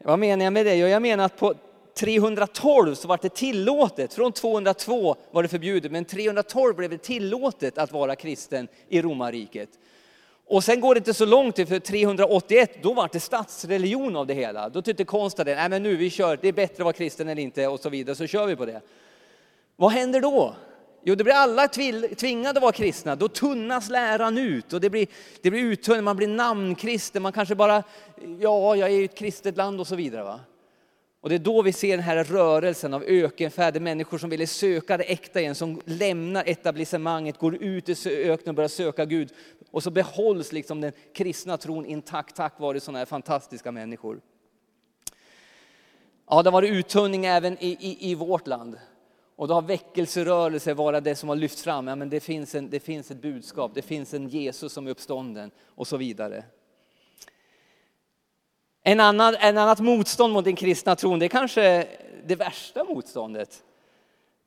Vad 0.05 0.19
menar 0.19 0.45
jag 0.45 0.53
med 0.53 0.67
det? 0.67 0.75
Jag 0.75 1.03
menar 1.03 1.25
att 1.25 1.37
på 1.37 1.55
312 1.95 2.95
så 2.95 3.09
var 3.09 3.19
det 3.23 3.35
tillåtet, 3.35 4.15
från 4.15 4.33
202 4.33 5.17
var 5.31 5.43
det 5.43 5.49
förbjudet, 5.49 5.93
men 5.93 6.05
312 6.05 6.77
blev 6.77 6.91
det 6.91 6.99
tillåtet 6.99 7.79
att 7.79 7.93
vara 7.93 8.17
kristen 8.17 8.69
i 8.89 9.03
romarriket. 9.03 9.69
Och 10.47 10.65
sen 10.65 10.81
går 10.81 10.95
det 10.95 10.99
inte 10.99 11.15
så 11.15 11.25
långt 11.25 11.57
till 11.57 11.67
för 11.67 11.79
381, 11.79 12.83
då 12.83 12.93
var 12.93 13.09
det 13.13 13.21
statsreligion 13.21 14.17
av 14.17 14.27
det 14.27 14.35
hela. 14.35 14.69
Då 14.69 14.83
tyckte 14.83 15.05
konstnären, 15.05 15.57
nej 15.57 15.69
men 15.69 15.83
nu 15.83 15.97
vi 15.97 16.11
kör, 16.11 16.39
det 16.43 16.49
är 16.49 16.53
bättre 16.53 16.75
att 16.75 16.85
vara 16.85 16.93
kristen 16.93 17.29
eller 17.29 17.43
inte 17.43 17.67
och 17.67 17.81
så 17.81 17.89
vidare, 17.89 18.17
så 18.17 18.27
kör 18.27 18.47
vi 18.47 18.57
på 18.57 18.67
det. 18.67 18.81
Vad 19.77 19.93
händer 19.93 20.21
då? 20.21 20.55
Jo, 21.05 21.15
det 21.15 21.25
blir 21.25 21.35
alla 21.35 21.69
tvingade 21.69 22.59
att 22.59 22.63
vara 22.63 22.73
kristna. 22.73 23.17
Då 23.17 23.29
tunnas 23.29 23.91
läran 23.91 24.39
ut 24.39 24.73
och 24.73 24.81
det 24.81 24.91
blir, 24.91 25.07
det 25.43 25.51
blir 25.51 25.63
uttunnat, 25.63 26.05
man 26.05 26.17
blir 26.17 26.29
namnkristen, 26.29 27.23
man 27.23 27.33
kanske 27.33 27.55
bara, 27.55 27.83
ja, 28.41 28.77
jag 28.77 28.91
är 28.91 29.01
i 29.01 29.05
ett 29.05 29.19
kristet 29.19 29.57
land 29.57 29.81
och 29.81 29.87
så 29.87 29.97
vidare. 29.97 30.25
Va? 30.25 30.41
Och 31.23 31.29
det 31.29 31.35
är 31.35 31.39
då 31.39 31.63
vi 31.63 31.73
ser 31.73 31.97
den 31.97 32.05
här 32.05 32.25
rörelsen 32.25 32.95
av 32.95 33.03
ökenfärder, 33.03 33.81
människor 33.81 34.19
som 34.19 34.31
ville 34.31 34.47
söka 34.47 34.97
det 34.97 35.05
äkta 35.05 35.41
igen, 35.41 35.55
som 35.55 35.81
lämnar 35.85 36.45
etablissemanget, 36.47 37.39
går 37.39 37.55
ut 37.55 37.89
i 37.89 38.09
öknen 38.09 38.49
och 38.49 38.55
börjar 38.55 38.69
söka 38.69 39.05
Gud. 39.05 39.33
Och 39.71 39.83
så 39.83 39.91
behålls 39.91 40.53
liksom 40.53 40.81
den 40.81 40.93
kristna 41.15 41.57
tron 41.57 41.87
intakt 41.87 42.37
tack 42.37 42.61
vare 42.61 42.81
sådana 42.81 42.99
här 42.99 43.07
fantastiska 43.07 43.73
människor. 43.73 44.21
Ja, 46.31 46.43
det 46.43 46.51
har 46.51 46.53
varit 46.53 46.71
uttunning 46.71 47.27
även 47.27 47.57
i, 47.61 47.77
i, 47.81 48.11
i 48.11 48.15
vårt 48.15 48.47
land. 48.47 48.79
Och 49.37 49.49
då 49.49 49.55
har 49.55 49.63
väckelserörelser 49.63 50.75
varit 50.75 51.05
det 51.05 51.15
som 51.15 51.29
har 51.29 51.37
lyft 51.37 51.61
fram, 51.61 51.89
ja, 51.89 51.97
men 51.97 52.11
det, 52.11 52.21
finns 52.21 52.55
en, 52.55 52.71
det 52.71 52.81
finns 52.81 53.11
ett 53.11 53.23
budskap, 53.23 53.71
det 53.75 53.83
finns 53.83 54.15
en 54.15 54.29
Jesus 54.29 54.73
som 54.73 54.87
är 54.87 54.91
uppstånden 54.91 55.51
och 55.67 55.87
så 55.87 55.97
vidare. 55.97 56.45
En 58.83 59.01
annan, 59.01 59.35
en 59.35 59.59
annat 59.59 59.81
motstånd 59.81 60.33
mot 60.33 60.45
den 60.45 60.57
kristna 60.57 60.97
tron, 60.97 61.19
det 61.19 61.27
är 61.27 61.29
kanske 61.29 61.87
det 62.25 62.37
värsta 62.37 62.85
motståndet. 62.85 63.65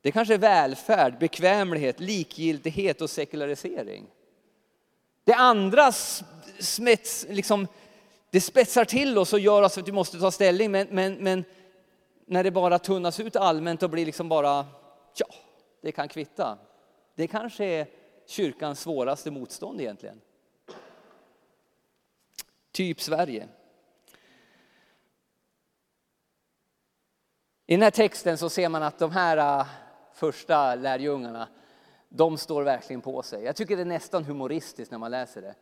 Det 0.00 0.08
är 0.08 0.12
kanske 0.12 0.34
är 0.34 0.38
välfärd, 0.38 1.18
bekvämlighet, 1.18 2.00
likgiltighet 2.00 3.00
och 3.00 3.10
sekularisering. 3.10 4.06
Det 5.24 5.34
andra 5.34 5.92
smets, 6.58 7.26
liksom, 7.28 7.66
det 8.30 8.40
spetsar 8.40 8.84
till 8.84 9.18
oss 9.18 9.32
och 9.32 9.40
gör 9.40 9.62
oss 9.62 9.78
att 9.78 9.88
vi 9.88 9.92
måste 9.92 10.18
ta 10.18 10.30
ställning, 10.30 10.70
men, 10.70 10.88
men, 10.90 11.14
men 11.14 11.44
när 12.26 12.44
det 12.44 12.50
bara 12.50 12.78
tunnas 12.78 13.20
ut 13.20 13.36
allmänt 13.36 13.82
och 13.82 13.90
blir 13.90 14.06
liksom 14.06 14.28
bara, 14.28 14.66
ja, 15.16 15.26
det 15.82 15.92
kan 15.92 16.08
kvitta. 16.08 16.58
Det 17.14 17.26
kanske 17.26 17.64
är 17.64 17.86
kyrkans 18.26 18.80
svåraste 18.80 19.30
motstånd 19.30 19.80
egentligen. 19.80 20.20
Typ 22.72 23.00
Sverige. 23.00 23.48
I 27.66 27.74
den 27.74 27.82
här 27.82 27.90
texten 27.90 28.38
så 28.38 28.50
ser 28.50 28.68
man 28.68 28.82
att 28.82 28.98
de 28.98 29.10
här 29.10 29.60
äh, 29.60 29.66
första 30.12 30.74
lärjungarna, 30.74 31.48
de 32.08 32.38
står 32.38 32.62
verkligen 32.62 33.00
på 33.00 33.22
sig. 33.22 33.44
Jag 33.44 33.56
tycker 33.56 33.76
det 33.76 33.82
är 33.82 33.86
nästan 33.86 34.24
humoristiskt 34.24 34.90
när 34.90 34.98
man 34.98 35.10
läser 35.10 35.42
det. 35.42 35.54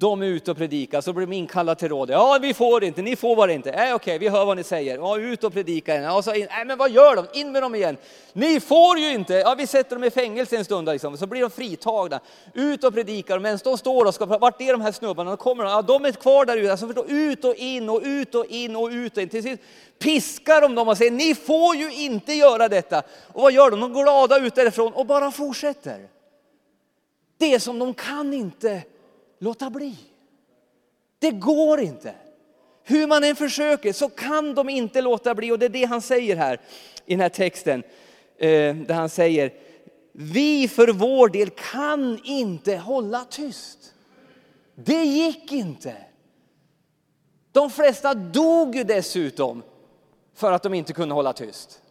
De 0.00 0.22
är 0.22 0.26
ute 0.26 0.50
och 0.50 0.56
predikar, 0.56 1.00
så 1.00 1.12
blir 1.12 1.26
de 1.26 1.32
inkallade 1.32 1.78
till 1.78 1.88
rådet. 1.88 2.14
Ja, 2.14 2.38
vi 2.42 2.54
får 2.54 2.84
inte, 2.84 3.02
ni 3.02 3.16
får 3.16 3.36
bara 3.36 3.52
inte. 3.52 3.70
Nej, 3.70 3.94
okej, 3.94 4.18
vi 4.18 4.28
hör 4.28 4.44
vad 4.44 4.56
ni 4.56 4.64
säger. 4.64 4.96
Ja, 4.96 5.18
ut 5.18 5.44
och 5.44 5.52
predika 5.52 5.92
igen. 5.92 6.04
Ja, 6.04 6.22
så 6.22 6.34
in. 6.34 6.46
Nej, 6.50 6.64
men 6.64 6.78
vad 6.78 6.90
gör 6.90 7.16
de? 7.16 7.26
In 7.32 7.52
med 7.52 7.62
dem 7.62 7.74
igen. 7.74 7.96
Ni 8.32 8.60
får 8.60 8.98
ju 8.98 9.12
inte. 9.12 9.34
Ja, 9.34 9.54
vi 9.58 9.66
sätter 9.66 9.96
dem 9.96 10.04
i 10.04 10.10
fängelse 10.10 10.56
en 10.56 10.64
stund, 10.64 10.88
liksom. 10.88 11.16
så 11.16 11.26
blir 11.26 11.40
de 11.40 11.50
fritagna. 11.50 12.20
Ut 12.54 12.84
och 12.84 12.94
predikar, 12.94 13.38
men 13.38 13.58
de 13.64 13.78
står 13.78 14.04
och 14.04 14.14
ska, 14.14 14.26
vart 14.26 14.60
är 14.60 14.72
de 14.72 14.80
här 14.80 14.92
snubbarna? 14.92 15.30
De 15.30 15.36
kommer, 15.36 15.64
ja, 15.64 15.82
de 15.82 16.04
är 16.04 16.12
kvar 16.12 16.44
där 16.44 16.56
ute. 16.56 16.70
Alltså, 16.70 17.04
ut 17.08 17.44
och 17.44 17.54
in 17.54 17.88
och 17.88 18.00
ut 18.04 18.34
och 18.34 18.46
in 18.46 18.76
och 18.76 18.88
ut 18.88 19.16
och 19.16 19.22
in. 19.22 19.28
Till 19.28 19.42
sist 19.42 19.62
piskar 19.98 20.60
de 20.60 20.74
dem 20.74 20.88
och 20.88 20.96
säger, 20.96 21.10
ni 21.10 21.34
får 21.34 21.76
ju 21.76 21.92
inte 21.92 22.32
göra 22.32 22.68
detta. 22.68 23.02
Och 23.32 23.42
vad 23.42 23.52
gör 23.52 23.70
de? 23.70 23.80
De 23.80 23.92
går 23.92 24.02
glada 24.02 24.38
ut 24.38 24.54
därifrån 24.54 24.92
och 24.92 25.06
bara 25.06 25.30
fortsätter. 25.30 26.08
Det 27.38 27.60
som 27.60 27.78
de 27.78 27.94
kan 27.94 28.34
inte 28.34 28.82
låta 29.38 29.70
bli. 29.70 29.96
Det 31.18 31.30
går 31.30 31.80
inte. 31.80 32.14
Hur 32.84 33.06
man 33.06 33.24
än 33.24 33.36
försöker 33.36 33.92
så 33.92 34.08
kan 34.08 34.54
de 34.54 34.68
inte 34.68 35.00
låta 35.00 35.34
bli 35.34 35.52
och 35.52 35.58
det 35.58 35.66
är 35.66 35.70
det 35.70 35.84
han 35.84 36.02
säger 36.02 36.36
här 36.36 36.60
i 37.06 37.12
den 37.12 37.20
här 37.20 37.28
texten. 37.28 37.82
Eh, 38.36 38.76
där 38.76 38.94
han 38.94 39.08
säger, 39.08 39.52
vi 40.12 40.68
för 40.68 40.88
vår 40.88 41.28
del 41.28 41.50
kan 41.50 42.20
inte 42.24 42.76
hålla 42.76 43.24
tyst. 43.24 43.94
Det 44.74 45.04
gick 45.04 45.52
inte. 45.52 45.96
De 47.52 47.70
flesta 47.70 48.14
dog 48.14 48.76
ju 48.76 48.84
dessutom 48.84 49.62
för 50.34 50.52
att 50.52 50.62
de 50.62 50.74
inte 50.74 50.92
kunde 50.92 51.14
hålla 51.14 51.32
tyst. 51.32 51.82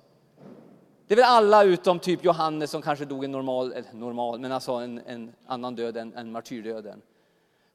Det 1.08 1.14
är 1.14 1.16
väl 1.16 1.26
alla 1.26 1.64
utom 1.64 2.00
typ 2.00 2.24
Johannes 2.24 2.72
som 2.72 2.82
kanske 2.82 3.06
dog 3.06 3.24
en 3.24 3.32
normal, 3.32 3.74
normal 3.92 4.40
men 4.40 4.52
alltså 4.52 4.72
en, 4.72 5.02
en 5.06 5.34
annan 5.48 5.76
död 5.76 5.98
än, 5.98 6.14
än 6.14 6.32
martyrdöden. 6.32 7.02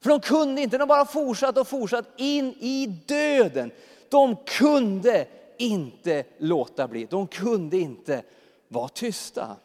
För 0.03 0.09
de 0.09 0.19
kunde 0.19 0.61
inte, 0.61 0.77
de 0.77 0.87
bara 0.87 1.05
fortsatte 1.05 1.59
och 1.59 1.67
fortsatte 1.67 2.09
in 2.17 2.55
i 2.59 2.85
döden. 3.05 3.71
De 4.09 4.35
kunde 4.45 5.27
inte 5.57 6.23
låta 6.37 6.87
bli, 6.87 7.05
de 7.05 7.27
kunde 7.27 7.77
inte 7.77 8.23
vara 8.67 8.87
tysta. 8.87 9.57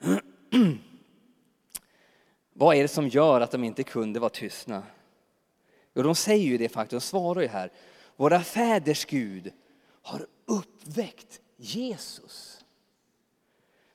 Vad 2.52 2.76
är 2.76 2.82
det 2.82 2.88
som 2.88 3.08
gör 3.08 3.40
att 3.40 3.50
de 3.50 3.64
inte 3.64 3.82
kunde 3.82 4.20
vara 4.20 4.30
tystna? 4.30 4.82
Jo, 5.94 6.02
de 6.02 6.14
säger 6.14 6.44
ju 6.44 6.58
det 6.58 6.68
faktiskt, 6.68 6.90
de 6.90 7.00
svarar 7.00 7.40
ju 7.40 7.48
här. 7.48 7.72
Våra 8.16 8.40
fäders 8.40 9.04
Gud 9.04 9.52
har 10.02 10.26
uppväckt 10.44 11.40
Jesus 11.56 12.63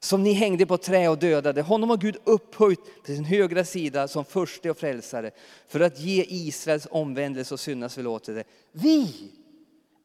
som 0.09 0.23
ni 0.23 0.33
hängde 0.33 0.65
på 0.65 0.77
trä 0.77 1.09
och 1.09 1.17
dödade. 1.17 1.61
Honom 1.61 1.89
har 1.89 1.97
Gud 1.97 2.17
upphöjt 2.23 2.79
till 3.03 3.15
sin 3.15 3.25
högra 3.25 3.65
sida 3.65 4.07
som 4.07 4.25
förste 4.25 4.69
och 4.69 4.77
frälsare 4.77 5.31
för 5.67 5.79
att 5.79 5.99
ge 5.99 6.25
Israels 6.27 6.87
omvändelse 6.91 7.53
och 7.53 7.59
syndas 7.59 7.95
förlåtelse. 7.95 8.43
Vi 8.71 9.31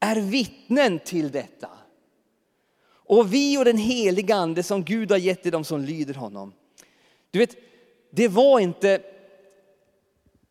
är 0.00 0.20
vittnen 0.20 0.98
till 0.98 1.30
detta. 1.30 1.68
Och 2.86 3.34
vi 3.34 3.58
och 3.58 3.64
den 3.64 3.78
heliga 3.78 4.34
ande 4.34 4.62
som 4.62 4.84
Gud 4.84 5.10
har 5.10 5.18
gett 5.18 5.42
till 5.42 5.52
dem 5.52 5.64
som 5.64 5.80
lyder 5.80 6.14
honom. 6.14 6.52
Du 7.30 7.38
vet, 7.38 7.56
det 8.10 8.28
var 8.28 8.60
inte 8.60 9.02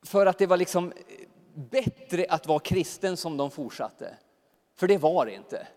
för 0.04 0.26
att 0.26 0.38
det 0.38 0.48
var 0.48 0.58
liksom 0.58 0.94
bättre 1.54 2.26
att 2.30 2.48
vara 2.48 2.60
kristen 2.60 3.18
som 3.18 3.38
de 3.38 3.52
fortsatte. 3.52 4.18
För 4.76 4.88
det 4.88 4.98
var 4.98 5.26
det 5.26 5.34
inte. 5.34 5.68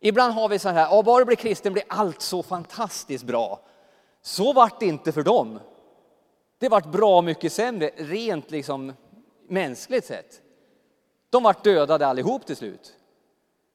Ibland 0.00 0.34
har 0.34 0.48
vi 0.48 0.58
så 0.58 0.68
här, 0.68 0.80
ja, 0.80 1.02
bara 1.02 1.18
du 1.18 1.24
blir 1.24 1.36
kristen 1.36 1.72
blir 1.72 1.84
allt 1.88 2.22
så 2.22 2.42
fantastiskt 2.42 3.24
bra. 3.24 3.60
Så 4.22 4.52
vart 4.52 4.80
det 4.80 4.86
inte 4.86 5.12
för 5.12 5.22
dem. 5.22 5.60
Det 6.58 6.68
vart 6.68 6.92
bra 6.92 7.22
mycket 7.22 7.52
sämre, 7.52 7.90
rent 7.96 8.50
liksom 8.50 8.92
mänskligt 9.48 10.06
sett. 10.06 10.40
De 11.30 11.42
vart 11.42 11.64
dödade 11.64 12.06
allihop 12.06 12.46
till 12.46 12.56
slut. 12.56 12.96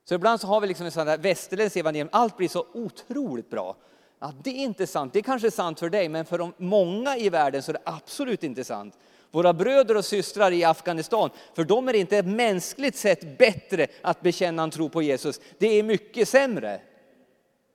Så 0.05 0.15
ibland 0.15 0.41
så 0.41 0.48
har 0.48 0.62
vi 0.62 0.67
liksom 0.67 0.86
en 0.86 0.91
sån 0.91 1.05
där 1.05 1.17
västerländsk 1.17 1.77
evangelium, 1.77 2.10
allt 2.12 2.38
blir 2.38 2.50
så 2.50 2.65
otroligt 2.74 3.50
bra. 3.50 3.75
Ja, 4.20 4.34
det 4.44 4.50
är 4.50 4.63
inte 4.63 4.88
sant, 4.88 5.13
det 5.13 5.20
är 5.20 5.24
kanske 5.24 5.48
är 5.48 5.51
sant 5.51 5.79
för 5.79 5.89
dig, 5.89 6.10
men 6.10 6.25
för 6.25 6.38
de 6.38 6.53
många 6.58 7.17
i 7.17 7.29
världen 7.29 7.63
så 7.63 7.72
är 7.72 7.74
det 7.74 7.82
absolut 7.84 8.44
inte 8.44 8.63
sant. 8.63 8.98
Våra 9.36 9.54
bröder 9.54 9.98
och 9.98 10.06
systrar 10.06 10.51
i 10.51 10.63
Afghanistan, 10.63 11.30
för 11.54 11.63
dem 11.63 11.88
är 11.88 11.94
det 11.94 12.00
inte 12.00 12.24
mänskligt 12.24 12.96
sett 12.96 13.38
bättre 13.38 13.88
att 14.01 14.22
bekänna 14.22 14.63
en 14.63 14.72
tro 14.72 14.89
på 14.89 15.01
Jesus. 15.01 15.39
Det 15.58 15.68
är 15.68 15.84
mycket 15.84 16.30
sämre, 16.30 16.82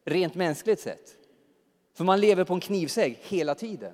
rent 0.05 0.35
mänskligt 0.35 0.81
sett. 0.81 1.17
För 1.95 2.05
man 2.05 2.21
lever 2.21 2.45
på 2.45 2.55
en 2.55 2.61
knivsägg 2.61 3.19
hela 3.23 3.55
tiden. 3.55 3.93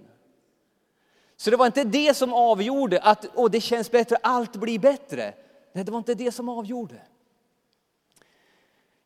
Så 1.36 1.50
det 1.50 1.56
var 1.56 1.66
inte 1.66 1.84
det 1.84 2.16
som 2.16 2.32
avgjorde 2.32 3.00
att 3.00 3.26
Åh, 3.34 3.50
det 3.50 3.60
känns 3.60 3.90
bättre, 3.90 4.16
allt 4.22 4.56
blir 4.56 4.78
bättre. 4.78 5.34
Nej, 5.72 5.84
det 5.84 5.92
var 5.92 5.98
inte 5.98 6.14
det 6.14 6.32
som 6.32 6.48
avgjorde. 6.48 7.00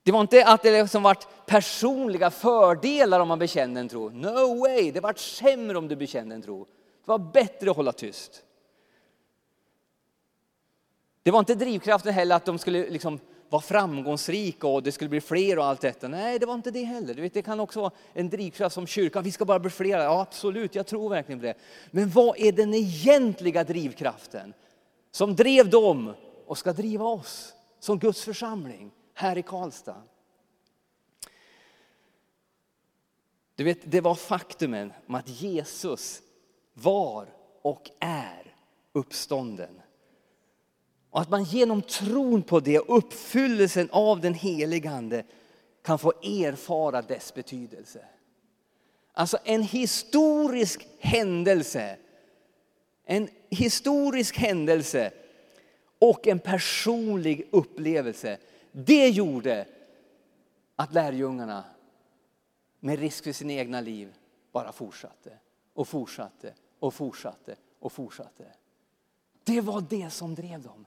Det 0.02 0.12
var 0.12 0.20
inte 0.20 0.46
att 0.46 0.62
det 0.62 0.82
liksom 0.82 1.02
varit 1.02 1.26
personliga 1.46 2.30
fördelar 2.30 3.20
om 3.20 3.28
man 3.28 3.38
bekände 3.38 3.80
en 3.80 3.88
tro. 3.88 4.08
No 4.08 4.60
way, 4.60 4.90
det 4.90 5.00
vart 5.00 5.18
sämre 5.18 5.78
om 5.78 5.88
du 5.88 5.96
bekände 5.96 6.34
en 6.34 6.42
tro. 6.42 6.64
Det 7.04 7.10
var 7.10 7.18
bättre 7.18 7.70
att 7.70 7.76
hålla 7.76 7.92
tyst. 7.92 8.44
Det 11.22 11.30
var 11.30 11.38
inte 11.38 11.54
drivkraften 11.54 12.14
heller 12.14 12.36
att 12.36 12.44
de 12.44 12.58
skulle 12.58 12.90
liksom 12.90 13.20
vara 13.48 13.62
framgångsrika 13.62 14.66
och 14.66 14.82
det 14.82 14.92
skulle 14.92 15.10
bli 15.10 15.20
fler 15.20 15.58
och 15.58 15.64
allt 15.64 15.80
detta. 15.80 16.08
Nej, 16.08 16.38
det 16.38 16.46
var 16.46 16.54
inte 16.54 16.70
det 16.70 16.84
heller. 16.84 17.14
Du 17.14 17.22
vet, 17.22 17.34
det 17.34 17.42
kan 17.42 17.60
också 17.60 17.80
vara 17.80 17.92
en 18.12 18.28
drivkraft 18.28 18.74
som 18.74 18.86
kyrkan, 18.86 19.24
vi 19.24 19.32
ska 19.32 19.44
bara 19.44 19.58
bli 19.58 19.70
fler. 19.70 19.98
Ja, 19.98 20.20
absolut, 20.20 20.74
jag 20.74 20.86
tror 20.86 21.08
verkligen 21.08 21.38
på 21.38 21.46
det. 21.46 21.54
Men 21.90 22.10
vad 22.10 22.38
är 22.38 22.52
den 22.52 22.74
egentliga 22.74 23.64
drivkraften 23.64 24.54
som 25.10 25.36
drev 25.36 25.70
dem 25.70 26.14
och 26.46 26.58
ska 26.58 26.72
driva 26.72 27.04
oss 27.04 27.54
som 27.80 27.98
Guds 27.98 28.24
församling 28.24 28.90
här 29.14 29.38
i 29.38 29.42
Karlstad? 29.42 30.02
Du 33.54 33.64
vet, 33.64 33.78
det 33.84 34.00
var 34.00 34.14
faktumen 34.14 34.92
med 35.06 35.18
att 35.18 35.28
Jesus 35.28 36.22
var 36.74 37.26
och 37.62 37.90
är 37.98 38.54
uppstånden. 38.92 39.79
Och 41.10 41.20
att 41.20 41.30
man 41.30 41.44
genom 41.44 41.82
tron 41.82 42.42
på 42.42 42.60
det, 42.60 42.78
uppfyllelsen 42.78 43.88
av 43.92 44.20
den 44.20 44.34
helige 44.34 44.90
Ande, 44.90 45.24
kan 45.82 45.98
få 45.98 46.12
erfara 46.22 47.02
dess 47.02 47.34
betydelse. 47.34 48.04
Alltså 49.12 49.38
en 49.44 49.62
historisk 49.62 50.88
händelse. 50.98 51.96
En 53.04 53.28
historisk 53.50 54.36
händelse 54.36 55.12
och 55.98 56.26
en 56.26 56.38
personlig 56.38 57.48
upplevelse. 57.50 58.38
Det 58.72 59.08
gjorde 59.08 59.66
att 60.76 60.94
lärjungarna 60.94 61.64
med 62.80 62.98
risk 62.98 63.24
för 63.24 63.32
sina 63.32 63.52
egna 63.52 63.80
liv 63.80 64.14
bara 64.52 64.72
fortsatte 64.72 65.38
och 65.74 65.88
fortsatte 65.88 66.54
och 66.78 66.94
fortsatte 66.94 67.56
och 67.78 67.92
fortsatte. 67.92 68.44
Det 69.44 69.60
var 69.60 69.84
det 69.90 70.10
som 70.10 70.34
drev 70.34 70.62
dem. 70.62 70.86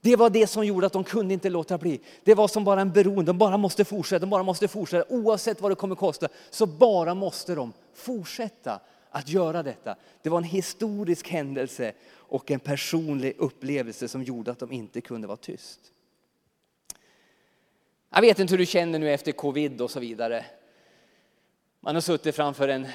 Det 0.00 0.16
var 0.16 0.30
det 0.30 0.46
som 0.46 0.66
gjorde 0.66 0.86
att 0.86 0.92
de 0.92 1.04
kunde 1.04 1.34
inte 1.34 1.50
låta 1.50 1.78
bli. 1.78 2.00
Det 2.24 2.34
var 2.34 2.48
som 2.48 2.64
bara 2.64 2.80
en 2.80 2.92
beroende, 2.92 3.22
de 3.22 3.38
bara 3.38 3.56
måste 3.56 3.84
fortsätta, 3.84 4.18
de 4.18 4.30
bara 4.30 4.42
måste 4.42 4.68
fortsätta. 4.68 5.14
Oavsett 5.14 5.60
vad 5.60 5.70
det 5.70 5.74
kommer 5.74 5.94
kosta 5.94 6.28
så 6.50 6.66
bara 6.66 7.14
måste 7.14 7.54
de 7.54 7.72
fortsätta 7.94 8.80
att 9.10 9.28
göra 9.28 9.62
detta. 9.62 9.96
Det 10.22 10.28
var 10.30 10.38
en 10.38 10.44
historisk 10.44 11.28
händelse 11.28 11.92
och 12.10 12.50
en 12.50 12.60
personlig 12.60 13.34
upplevelse 13.38 14.08
som 14.08 14.22
gjorde 14.22 14.50
att 14.50 14.58
de 14.58 14.72
inte 14.72 15.00
kunde 15.00 15.26
vara 15.26 15.36
tyst. 15.36 15.80
Jag 18.10 18.20
vet 18.20 18.38
inte 18.38 18.52
hur 18.52 18.58
du 18.58 18.66
känner 18.66 18.98
nu 18.98 19.12
efter 19.12 19.32
covid 19.32 19.80
och 19.80 19.90
så 19.90 20.00
vidare. 20.00 20.44
Man 21.80 21.94
har 21.94 22.00
suttit 22.00 22.34
framför 22.34 22.68
en, 22.68 22.86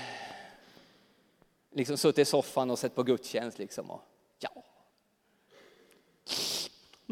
liksom 1.71 1.97
suttit 1.97 2.19
i 2.19 2.25
soffan 2.25 2.71
och 2.71 2.79
sett 2.79 2.95
på 2.95 3.03
gudstjänst 3.03 3.59
liksom. 3.59 3.91
Och, 3.91 4.01
ja. 4.39 4.63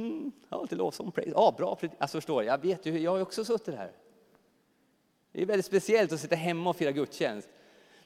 Mm, 0.02 0.32
ja, 0.50 0.62
lite 0.62 0.76
lovsång, 0.76 1.12
Ja, 1.26 1.56
bra. 1.58 1.78
Alltså 1.98 2.18
förstår, 2.18 2.44
jag 2.44 2.62
vet 2.62 2.86
ju, 2.86 3.00
jag 3.00 3.12
har 3.12 3.22
också 3.22 3.46
suttit 3.46 3.76
här. 3.76 3.92
Det 5.32 5.42
är 5.42 5.46
väldigt 5.46 5.66
speciellt 5.66 6.12
att 6.12 6.20
sitta 6.20 6.36
hemma 6.36 6.70
och 6.70 6.76
fira 6.76 6.92
gudstjänst. 6.92 7.50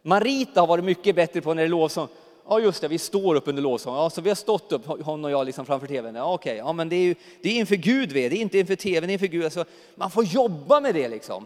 Marita 0.01 0.61
har 0.61 0.67
varit 0.67 0.85
mycket 0.85 1.15
bättre 1.15 1.41
på 1.41 1.53
när 1.53 1.61
det 1.61 1.67
är 1.67 1.69
lovsång. 1.69 2.07
Ja, 2.47 2.59
just 2.59 2.81
det, 2.81 2.87
vi 2.87 2.97
står 2.97 3.35
upp 3.35 3.47
under 3.47 3.61
lovsång. 3.61 3.95
Ja, 3.95 4.09
så 4.09 4.21
vi 4.21 4.29
har 4.29 4.35
stått 4.35 4.71
upp, 4.71 4.85
hon 4.85 5.25
och 5.25 5.31
jag, 5.31 5.45
liksom 5.45 5.65
framför 5.65 5.87
tvn. 5.87 6.15
Ja, 6.15 6.33
okej, 6.33 6.57
ja, 6.57 6.73
men 6.73 6.89
det 6.89 6.95
är 6.95 7.03
ju 7.03 7.15
det 7.41 7.49
är 7.49 7.53
inför 7.53 7.75
Gud, 7.75 8.11
vi 8.11 8.25
är. 8.25 8.29
det 8.29 8.35
är 8.35 8.41
inte 8.41 8.59
inför 8.59 8.75
tvn, 8.75 9.07
det 9.07 9.11
är 9.11 9.13
inför 9.13 9.27
Gud. 9.27 9.43
Alltså, 9.43 9.65
man 9.95 10.11
får 10.11 10.23
jobba 10.23 10.79
med 10.79 10.95
det 10.95 11.09
liksom. 11.09 11.45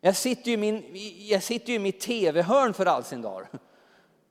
Jag 0.00 0.16
sitter 0.16 0.48
ju 0.48 0.54
i, 0.54 0.56
min, 0.56 0.84
jag 1.28 1.42
sitter 1.42 1.68
ju 1.68 1.74
i 1.74 1.78
mitt 1.78 2.00
tv-hörn 2.00 2.74
för 2.74 2.86
all 2.86 3.04
sin 3.04 3.22
dag. 3.22 3.46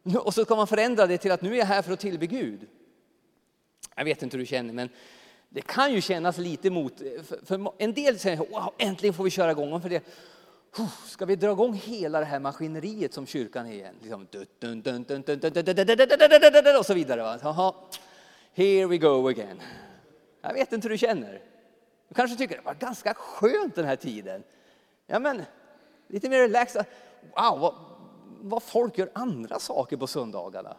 Och 0.20 0.34
så 0.34 0.46
ska 0.46 0.56
man 0.56 0.68
förändra 0.68 1.08
det 1.08 1.18
till 1.18 1.32
att 1.32 1.42
nu 1.42 1.54
är 1.54 1.58
jag 1.58 1.66
här 1.66 1.82
för 1.82 1.94
att 1.94 2.00
tillbe 2.00 2.28
Gud. 2.28 2.68
Jag 3.98 4.06
vet 4.06 4.24
inte 4.24 4.38
hur 4.38 4.44
du 4.44 4.46
känner, 4.46 4.74
men 4.74 4.90
det 5.50 5.62
kan 5.62 5.94
ju 5.94 6.02
kännas 6.02 6.38
lite 6.38 6.70
mot... 6.70 6.98
För, 7.00 7.46
för 7.46 7.72
en 7.78 7.94
del 7.94 8.20
säger 8.20 8.38
wow, 8.38 8.74
äntligen 8.78 9.14
får 9.14 9.24
vi 9.24 9.30
köra 9.30 9.52
igång. 9.52 9.82
För 9.82 9.90
det, 9.90 10.04
ska 11.06 11.26
vi 11.26 11.36
dra 11.36 11.52
igång 11.52 11.74
hela 11.74 12.20
det 12.20 12.26
här 12.26 12.40
maskineriet 12.40 13.14
som 13.14 13.28
kyrkan 13.28 13.68
är 13.68 13.72
igen? 13.72 13.96
Liksom, 14.02 14.28
och 16.80 16.86
så 16.86 16.94
vidare. 16.94 17.22
Va? 17.42 17.76
Here 18.54 18.86
we 18.88 18.98
go 18.98 19.28
again. 19.28 19.62
Jag 20.42 20.54
vet 20.54 20.74
inte 20.74 20.86
hur 20.86 20.90
du 20.90 20.98
känner. 20.98 21.42
Du 22.08 22.16
kanske 22.16 22.38
tycker 22.38 22.56
det 22.56 22.62
var 22.62 22.74
ganska 22.74 23.14
skönt 23.14 23.76
den 23.76 23.86
här 23.86 23.96
tiden. 23.96 24.44
Ja, 25.08 25.20
men 25.20 25.42
lite 26.08 26.30
mer 26.30 26.40
relaxad. 26.40 26.86
Wow, 27.22 27.60
vad, 27.60 27.76
vad 28.42 28.64
folk 28.64 28.98
gör 28.98 29.10
andra 29.14 29.60
saker 29.60 29.98
på 29.98 30.08
söndagarna 30.08 30.76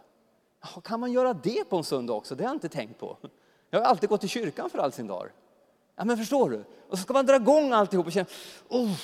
kan 0.85 1.01
man 1.01 1.13
göra 1.13 1.35
det 1.35 1.65
på 1.71 1.77
en 1.77 1.85
söndag 1.85 2.13
också? 2.13 2.35
Det 2.35 2.45
har 2.45 2.51
jag 2.51 2.57
inte 2.57 2.69
tänkt 2.69 2.99
på. 2.99 3.17
Jag 3.71 3.79
har 3.79 3.87
alltid 3.87 4.09
gått 4.09 4.21
till 4.21 4.31
kyrkan 4.31 4.71
för 4.71 4.79
all 4.79 4.93
sin 4.93 5.07
dag. 5.07 5.29
Ja, 5.97 6.05
men 6.05 6.17
förstår 6.17 6.51
du? 6.51 6.65
Och 6.89 6.99
så 6.99 7.03
ska 7.03 7.13
man 7.13 7.27
dra 7.27 7.37
igång 7.37 7.73
alltihop 7.73 8.07
och 8.07 8.13
känna, 8.13 8.27
oh. 8.69 8.97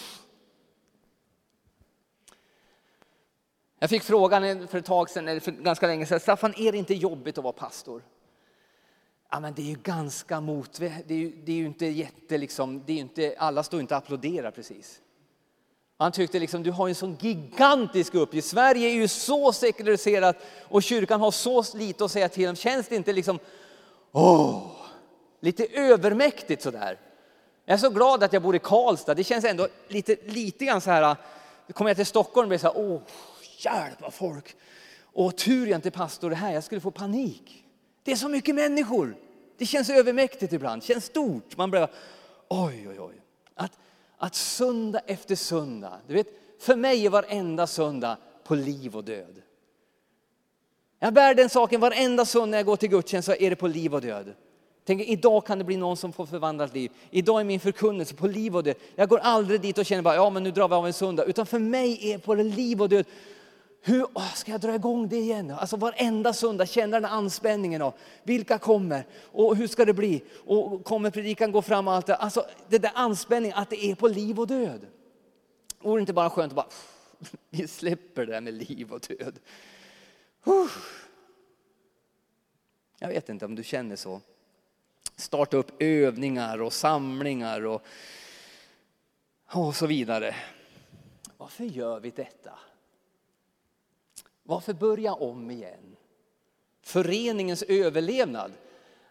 Jag 3.78 3.90
fick 3.90 4.02
frågan 4.02 4.68
för 4.68 4.78
ett 4.78 4.84
tag 4.84 5.10
sedan, 5.10 5.28
eller 5.28 5.40
för 5.40 5.52
ganska 5.52 5.86
länge 5.86 6.06
sedan, 6.06 6.20
Staffan, 6.20 6.54
är 6.56 6.72
det 6.72 6.78
inte 6.78 6.94
jobbigt 6.94 7.38
att 7.38 7.44
vara 7.44 7.52
pastor? 7.52 8.02
Ja, 9.30 9.40
men 9.40 9.54
det 9.54 9.62
är 9.62 9.66
ju 9.66 9.78
ganska 9.82 10.40
mot, 10.40 10.72
det 10.72 10.86
är 11.08 11.12
ju, 11.12 11.42
det 11.44 11.52
är 11.52 11.56
ju 11.56 11.66
inte 11.66 11.86
jätte, 11.86 12.38
liksom, 12.38 12.82
det 12.86 12.92
är 12.92 12.96
inte, 12.96 13.34
alla 13.38 13.62
står 13.62 13.80
inte 13.80 13.94
och 13.94 13.98
applåderar 13.98 14.50
precis. 14.50 15.00
Han 16.04 16.12
tyckte 16.12 16.38
liksom, 16.38 16.62
du 16.62 16.70
har 16.70 16.88
en 16.88 16.94
sån 16.94 17.16
gigantisk 17.20 18.14
uppgift. 18.14 18.48
Sverige 18.48 18.88
är 18.88 18.94
ju 18.94 19.08
så 19.08 19.52
sekulariserat 19.52 20.36
och 20.68 20.82
kyrkan 20.82 21.20
har 21.20 21.30
så 21.30 21.64
lite 21.74 22.04
att 22.04 22.10
säga 22.10 22.28
till 22.28 22.48
om. 22.48 22.56
Känns 22.56 22.88
det 22.88 22.96
inte 22.96 23.12
liksom, 23.12 23.38
åh, 24.12 24.66
lite 25.40 25.66
övermäktigt 25.66 26.62
sådär? 26.62 26.98
Jag 27.64 27.74
är 27.74 27.78
så 27.78 27.90
glad 27.90 28.22
att 28.22 28.32
jag 28.32 28.42
bor 28.42 28.56
i 28.56 28.58
Karlstad. 28.58 29.14
Det 29.14 29.24
känns 29.24 29.44
ändå 29.44 29.68
lite, 29.88 30.16
lite 30.26 30.64
grann 30.64 30.80
så 30.80 30.90
här, 30.90 31.16
kommer 31.72 31.90
jag 31.90 31.96
till 31.96 32.06
Stockholm 32.06 32.44
och 32.44 32.48
blir 32.48 32.58
så 32.58 32.66
här, 32.66 32.78
åh, 32.78 33.00
hjälp 33.58 34.00
vad 34.00 34.14
folk. 34.14 34.56
Och 35.02 35.36
tur 35.36 35.66
jag 35.66 35.78
inte 35.78 35.90
pastor 35.90 36.30
det 36.30 36.36
här, 36.36 36.52
jag 36.52 36.64
skulle 36.64 36.80
få 36.80 36.90
panik. 36.90 37.64
Det 38.02 38.12
är 38.12 38.16
så 38.16 38.28
mycket 38.28 38.54
människor. 38.54 39.16
Det 39.58 39.66
känns 39.66 39.90
övermäktigt 39.90 40.52
ibland, 40.52 40.82
det 40.82 40.86
känns 40.86 41.04
stort. 41.04 41.56
Man 41.56 41.70
blir, 41.70 41.88
oj, 42.48 42.88
oj, 42.88 43.00
oj. 43.00 43.14
Att, 43.54 43.72
att 44.18 44.34
söndag 44.34 45.00
efter 45.06 45.34
söndag, 45.34 46.00
du 46.06 46.14
vet, 46.14 46.26
för 46.58 46.76
mig 46.76 47.06
är 47.06 47.10
varenda 47.10 47.66
söndag 47.66 48.16
på 48.44 48.54
liv 48.54 48.96
och 48.96 49.04
död. 49.04 49.42
Jag 50.98 51.14
bär 51.14 51.34
den 51.34 51.48
saken 51.48 51.80
varenda 51.80 52.24
söndag 52.24 52.46
när 52.46 52.58
jag 52.58 52.66
går 52.66 52.76
till 52.76 52.88
gudstjänst 52.88 53.26
så 53.26 53.34
är 53.34 53.50
det 53.50 53.56
på 53.56 53.66
liv 53.66 53.94
och 53.94 54.00
död. 54.00 54.34
Tänk, 54.86 55.02
idag 55.02 55.46
kan 55.46 55.58
det 55.58 55.64
bli 55.64 55.76
någon 55.76 55.96
som 55.96 56.12
får 56.12 56.26
förvandlat 56.26 56.74
liv. 56.74 56.90
Idag 57.10 57.40
är 57.40 57.44
min 57.44 57.60
förkunnelse 57.60 58.14
på 58.14 58.26
liv 58.26 58.56
och 58.56 58.64
död. 58.64 58.76
Jag 58.94 59.08
går 59.08 59.18
aldrig 59.18 59.60
dit 59.60 59.78
och 59.78 59.86
känner 59.86 60.02
bara, 60.02 60.14
ja 60.14 60.30
men 60.30 60.42
nu 60.42 60.50
drar 60.50 60.68
vi 60.68 60.74
av 60.74 60.86
en 60.86 60.92
söndag. 60.92 61.24
Utan 61.24 61.46
för 61.46 61.58
mig 61.58 62.12
är 62.12 62.18
på 62.18 62.34
liv 62.34 62.82
och 62.82 62.88
död. 62.88 63.06
Hur 63.86 64.06
åh, 64.14 64.34
ska 64.34 64.52
jag 64.52 64.60
dra 64.60 64.74
igång 64.74 65.08
det 65.08 65.16
igen? 65.16 65.50
Alltså 65.50 65.76
varenda 65.76 66.32
söndag 66.32 66.66
känner 66.66 67.00
den 67.00 67.10
anspänningen 67.10 67.82
av 67.82 67.94
vilka 68.22 68.58
kommer 68.58 69.06
och 69.22 69.56
hur 69.56 69.66
ska 69.66 69.84
det 69.84 69.94
bli? 69.94 70.22
Och 70.44 70.84
kommer 70.84 71.10
predikan 71.10 71.52
gå 71.52 71.62
fram 71.62 71.88
och 71.88 71.94
allt 71.94 72.06
det 72.06 72.16
Alltså 72.16 72.46
det 72.68 72.78
där 72.78 72.90
anspänningen 72.94 73.58
att 73.58 73.70
det 73.70 73.84
är 73.84 73.94
på 73.94 74.08
liv 74.08 74.40
och 74.40 74.46
död. 74.46 74.86
Vore 75.80 75.98
det 75.98 76.00
inte 76.00 76.12
bara 76.12 76.30
skönt 76.30 76.52
att 76.52 76.56
bara, 76.56 76.68
vi 77.50 77.68
släpper 77.68 78.26
det 78.26 78.32
där 78.32 78.40
med 78.40 78.54
liv 78.54 78.92
och 78.92 79.00
död. 79.00 79.38
Jag 82.98 83.08
vet 83.08 83.28
inte 83.28 83.44
om 83.44 83.54
du 83.54 83.64
känner 83.64 83.96
så. 83.96 84.20
Starta 85.16 85.56
upp 85.56 85.82
övningar 85.82 86.62
och 86.62 86.72
samlingar 86.72 87.66
och, 87.66 87.82
och 89.46 89.76
så 89.76 89.86
vidare. 89.86 90.34
Varför 91.36 91.64
gör 91.64 92.00
vi 92.00 92.10
detta? 92.10 92.58
Varför 94.46 94.72
börja 94.72 95.14
om 95.14 95.50
igen? 95.50 95.96
Föreningens 96.82 97.62
överlevnad, 97.62 98.52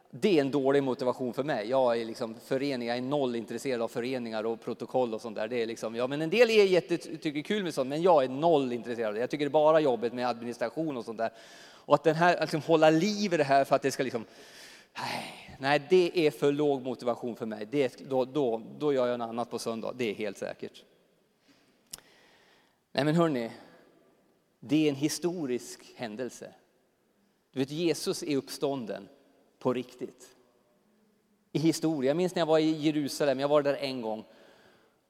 det 0.10 0.38
är 0.38 0.42
en 0.42 0.52
dålig 0.52 0.84
motivation 0.84 1.34
för 1.34 1.44
mig. 1.44 1.70
Jag 1.70 2.02
är 2.02 2.06
liksom 2.06 2.36
förening, 2.46 2.88
jag 2.88 2.98
är 2.98 3.02
noll 3.02 3.36
intresserad 3.36 3.82
av 3.82 3.88
föreningar 3.88 4.44
och 4.44 4.62
protokoll 4.62 5.14
och 5.14 5.22
sånt 5.22 5.36
där. 5.36 5.48
Det 5.48 5.62
är 5.62 5.66
liksom, 5.66 5.96
ja, 5.96 6.08
men 6.08 6.22
en 6.22 6.30
del 6.30 6.50
är 6.50 6.64
jätte, 6.64 6.98
tycker 6.98 7.42
kul 7.42 7.64
med 7.64 7.74
sånt, 7.74 7.90
men 7.90 8.02
jag 8.02 8.24
är 8.24 8.30
noll 8.30 8.72
intresserad. 8.72 9.18
Jag 9.18 9.30
tycker 9.30 9.46
det 9.46 9.50
är 9.50 9.52
bara 9.52 9.80
jobbet 9.80 10.14
med 10.14 10.28
administration 10.28 10.98
och 10.98 11.06
sånt 11.06 11.18
där. 11.18 11.32
Och 11.86 11.96
att 11.96 12.04
den 12.04 12.16
här, 12.16 12.42
liksom, 12.42 12.62
hålla 12.62 12.90
liv 12.90 13.34
i 13.34 13.38
det 13.38 13.44
här 13.44 13.64
för 13.64 13.76
att 13.76 13.82
det 13.82 13.92
ska 13.92 14.04
liksom, 14.04 14.26
nej, 14.98 15.58
nej 15.60 15.82
det 15.90 16.28
är 16.28 16.32
för 16.32 16.52
låg 16.52 16.82
motivation 16.82 17.36
för 17.36 17.46
mig. 17.46 17.68
Det, 17.72 18.10
då, 18.10 18.26
då, 18.26 18.62
då 18.80 18.94
gör 18.94 19.08
jag 19.08 19.20
något 19.20 19.30
annat 19.30 19.50
på 19.50 19.60
söndag, 19.60 19.94
det 19.98 20.10
är 20.10 20.16
helt 20.16 20.38
säkert. 20.38 20.84
Nej 22.92 23.06
men 23.06 23.16
hörni, 23.16 23.52
det 24.66 24.86
är 24.86 24.90
en 24.90 24.96
historisk 24.96 25.94
händelse. 25.96 26.54
Du 27.52 27.60
vet, 27.60 27.72
Jesus 27.72 28.24
är 28.24 28.38
uppstånden 28.38 29.10
på 29.60 29.74
riktigt. 29.74 30.30
I 31.52 31.60
historia. 31.60 32.10
Jag 32.10 32.18
minns 32.18 32.36
när 32.36 32.42
jag 32.42 32.46
var 32.46 32.60
i 32.60 32.72
Jerusalem, 32.72 33.40
jag 33.40 33.48
var 33.48 33.62
där 33.62 33.74
en 33.74 34.02
gång. 34.02 34.26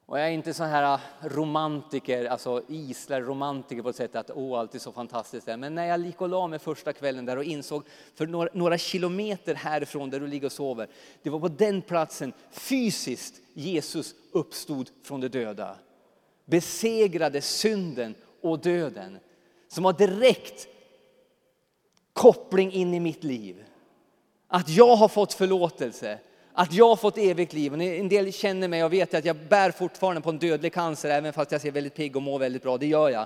Och 0.05 0.19
jag 0.19 0.27
är 0.27 0.31
inte 0.31 0.53
så 0.53 0.63
här 0.63 0.93
äh, 0.93 0.99
romantiker, 1.27 2.25
alltså 2.25 2.63
Israel-romantiker 2.67 3.81
på 3.81 3.89
ett 3.89 3.95
sätt 3.95 4.15
att 4.15 4.31
åh, 4.31 4.59
allt 4.59 4.75
är 4.75 4.79
så 4.79 4.91
fantastiskt 4.91 5.45
där. 5.45 5.57
Men 5.57 5.75
när 5.75 5.85
jag 5.85 6.05
gick 6.05 6.21
och 6.21 6.29
la 6.29 6.47
mig 6.47 6.59
första 6.59 6.93
kvällen 6.93 7.25
där 7.25 7.37
och 7.37 7.43
insåg, 7.43 7.83
för 8.15 8.27
några, 8.27 8.49
några 8.53 8.77
kilometer 8.77 9.55
härifrån 9.55 10.09
där 10.09 10.19
du 10.19 10.27
ligger 10.27 10.45
och 10.45 10.51
sover, 10.51 10.87
det 11.23 11.29
var 11.29 11.39
på 11.39 11.47
den 11.47 11.81
platsen 11.81 12.33
fysiskt 12.51 13.41
Jesus 13.53 14.15
uppstod 14.31 14.89
från 15.03 15.21
de 15.21 15.27
döda. 15.27 15.75
Besegrade 16.45 17.41
synden 17.41 18.15
och 18.41 18.59
döden. 18.59 19.19
Som 19.73 19.85
har 19.85 19.93
direkt 19.93 20.67
koppling 22.13 22.71
in 22.71 22.93
i 22.93 22.99
mitt 22.99 23.23
liv. 23.23 23.63
Att 24.47 24.69
jag 24.69 24.95
har 24.95 25.07
fått 25.07 25.33
förlåtelse 25.33 26.19
att 26.53 26.73
jag 26.73 26.89
har 26.89 26.95
fått 26.95 27.17
evigt 27.17 27.53
liv. 27.53 27.73
En 27.73 28.09
del 28.09 28.33
känner 28.33 28.67
mig 28.67 28.83
och 28.83 28.93
vet 28.93 29.13
att 29.13 29.25
jag 29.25 29.35
bär 29.35 29.71
fortfarande 29.71 30.21
på 30.21 30.29
en 30.29 30.39
dödlig 30.39 30.73
cancer, 30.73 31.09
även 31.09 31.33
fast 31.33 31.51
jag 31.51 31.61
ser 31.61 31.71
väldigt 31.71 31.95
pigg 31.95 32.15
och 32.15 32.21
mår 32.21 32.39
väldigt 32.39 32.63
bra. 32.63 32.77
Det 32.77 32.87
gör 32.87 33.09
jag. 33.09 33.25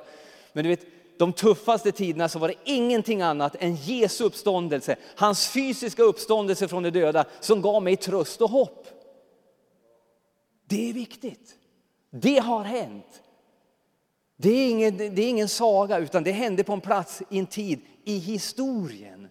Men 0.54 0.64
du 0.64 0.70
vet, 0.70 0.86
de 1.18 1.34
tuffaste 1.34 1.92
tiderna 1.92 2.30
så 2.30 2.40
var 2.40 2.48
det 2.48 2.56
ingenting 2.64 3.22
annat 3.22 3.56
än 3.60 3.76
Jesu 3.76 4.24
uppståndelse, 4.24 4.96
hans 5.16 5.48
fysiska 5.48 6.04
uppståndelse 6.04 6.68
från 6.68 6.84
de 6.84 6.90
döda, 6.90 7.26
som 7.40 7.62
gav 7.62 7.84
mig 7.84 7.96
tröst 7.96 8.42
och 8.42 8.50
hopp. 8.50 8.88
Det 10.66 10.90
är 10.90 10.94
viktigt. 10.94 11.56
Det 12.10 12.40
har 12.40 12.64
hänt. 12.64 13.22
Det 14.38 14.50
är 14.50 14.70
ingen, 14.70 14.98
det 14.98 15.22
är 15.22 15.30
ingen 15.30 15.50
saga, 15.50 16.00
utan 16.00 16.24
det 16.24 16.32
hände 16.32 16.64
på 16.64 16.74
en 16.74 16.82
plats 16.82 17.22
i 17.30 17.40
en 17.40 17.46
tid 17.48 17.80
i 18.04 18.18
historien. 18.18 19.28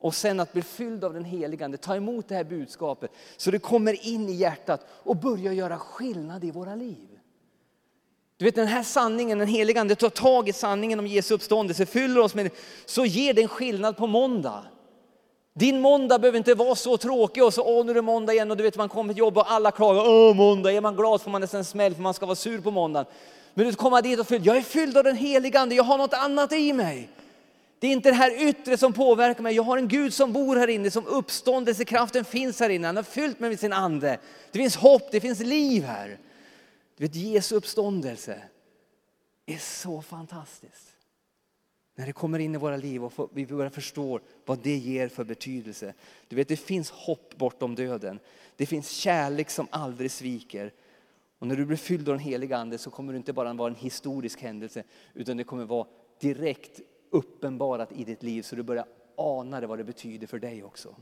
Och 0.00 0.14
sen 0.14 0.40
att 0.40 0.52
bli 0.52 0.62
fylld 0.62 1.04
av 1.04 1.14
den 1.14 1.24
helige 1.24 1.64
Ande, 1.64 1.76
ta 1.76 1.96
emot 1.96 2.28
det 2.28 2.34
här 2.34 2.44
budskapet 2.44 3.10
så 3.36 3.50
det 3.50 3.58
kommer 3.58 4.06
in 4.06 4.28
i 4.28 4.32
hjärtat 4.32 4.86
och 4.90 5.16
börjar 5.16 5.52
göra 5.52 5.78
skillnad 5.78 6.44
i 6.44 6.50
våra 6.50 6.74
liv. 6.74 7.08
Du 8.36 8.44
vet 8.44 8.54
den 8.54 8.66
här 8.66 8.82
sanningen, 8.82 9.38
den 9.38 9.48
helige 9.48 9.80
Ande 9.80 9.94
tar 9.94 10.10
tag 10.10 10.48
i 10.48 10.52
sanningen 10.52 10.98
om 10.98 11.06
Jesu 11.06 11.34
uppståndelse, 11.34 11.86
fyller 11.86 12.20
oss 12.20 12.34
med 12.34 12.46
det, 12.46 12.52
så 12.86 13.04
ger 13.04 13.34
den 13.34 13.48
skillnad 13.48 13.96
på 13.96 14.06
måndag. 14.06 14.64
Din 15.58 15.80
måndag 15.80 16.18
behöver 16.18 16.38
inte 16.38 16.54
vara 16.54 16.74
så 16.74 16.96
tråkig 16.96 17.44
och 17.44 17.54
så, 17.54 17.62
åh 17.62 17.84
nu 17.84 17.90
är 17.90 17.94
det 17.94 18.02
måndag 18.02 18.32
igen 18.32 18.50
och 18.50 18.56
du 18.56 18.62
vet 18.62 18.76
man 18.76 18.88
kommer 18.88 19.14
till 19.14 19.18
jobbet 19.18 19.42
och 19.42 19.52
alla 19.52 19.70
klagar, 19.70 20.02
åh 20.06 20.34
måndag, 20.34 20.72
är 20.72 20.80
man 20.80 20.96
glad 20.96 21.22
får 21.22 21.30
man 21.30 21.40
nästan 21.40 21.64
smäll 21.64 21.94
för 21.94 22.02
man 22.02 22.14
ska 22.14 22.26
vara 22.26 22.36
sur 22.36 22.60
på 22.60 22.70
måndagen. 22.70 23.06
Men 23.54 23.66
du 23.66 23.72
kommer 23.72 24.02
dit 24.02 24.20
och 24.20 24.26
fylld, 24.26 24.46
jag 24.46 24.56
är 24.56 24.62
fylld 24.62 24.96
av 24.96 25.04
den 25.04 25.16
heliga 25.16 25.60
Ande, 25.60 25.74
jag 25.74 25.84
har 25.84 25.98
något 25.98 26.14
annat 26.14 26.52
i 26.52 26.72
mig. 26.72 27.08
Det 27.78 27.86
är 27.86 27.92
inte 27.92 28.08
det 28.10 28.14
här 28.14 28.48
yttre 28.48 28.76
som 28.76 28.92
påverkar 28.92 29.42
mig. 29.42 29.54
Jag 29.54 29.62
har 29.62 29.78
en 29.78 29.88
Gud 29.88 30.14
som 30.14 30.32
bor 30.32 30.56
här 30.56 30.68
inne, 30.68 30.90
som 30.90 31.06
uppståndelsekraften 31.06 32.24
finns 32.24 32.60
här 32.60 32.68
inne. 32.68 32.86
Han 32.86 32.96
har 32.96 33.02
fyllt 33.02 33.40
mig 33.40 33.50
med 33.50 33.60
sin 33.60 33.72
ande. 33.72 34.18
Det 34.52 34.58
finns 34.58 34.76
hopp, 34.76 35.08
det 35.10 35.20
finns 35.20 35.40
liv 35.40 35.84
här. 35.84 36.18
Du 36.96 37.04
vet, 37.04 37.14
Jesu 37.14 37.56
uppståndelse 37.56 38.42
är 39.46 39.58
så 39.58 40.02
fantastiskt. 40.02 40.97
När 41.98 42.06
det 42.06 42.12
kommer 42.12 42.38
in 42.38 42.54
i 42.54 42.58
våra 42.58 42.76
liv 42.76 43.04
och 43.04 43.30
vi 43.32 43.46
börjar 43.46 43.70
förstå 43.70 44.20
vad 44.44 44.58
det 44.58 44.76
ger 44.76 45.08
för 45.08 45.24
betydelse. 45.24 45.94
Du 46.28 46.36
vet, 46.36 46.48
det 46.48 46.56
finns 46.56 46.90
hopp 46.90 47.34
bortom 47.36 47.74
döden. 47.74 48.20
Det 48.56 48.66
finns 48.66 48.90
kärlek 48.90 49.50
som 49.50 49.66
aldrig 49.70 50.10
sviker. 50.10 50.72
Och 51.38 51.46
när 51.46 51.56
du 51.56 51.66
blir 51.66 51.76
fylld 51.76 52.08
av 52.08 52.14
den 52.14 52.24
heliga 52.24 52.56
Ande 52.56 52.78
så 52.78 52.90
kommer 52.90 53.12
det 53.12 53.16
inte 53.16 53.32
bara 53.32 53.52
vara 53.52 53.70
en 53.70 53.74
historisk 53.74 54.42
händelse 54.42 54.84
utan 55.14 55.36
det 55.36 55.44
kommer 55.44 55.64
vara 55.64 55.86
direkt 56.20 56.80
uppenbarat 57.10 57.92
i 57.92 58.04
ditt 58.04 58.22
liv 58.22 58.42
så 58.42 58.56
du 58.56 58.62
börjar 58.62 58.86
ana 59.16 59.60
det 59.60 59.66
vad 59.66 59.78
det 59.78 59.84
betyder 59.84 60.26
för 60.26 60.38
dig 60.38 60.64
också. 60.64 60.96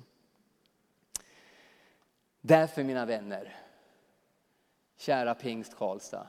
Därför 2.40 2.84
mina 2.84 3.06
vänner, 3.06 3.56
kära 4.96 5.34
pingst 5.34 5.76
Karlstad, 5.76 6.26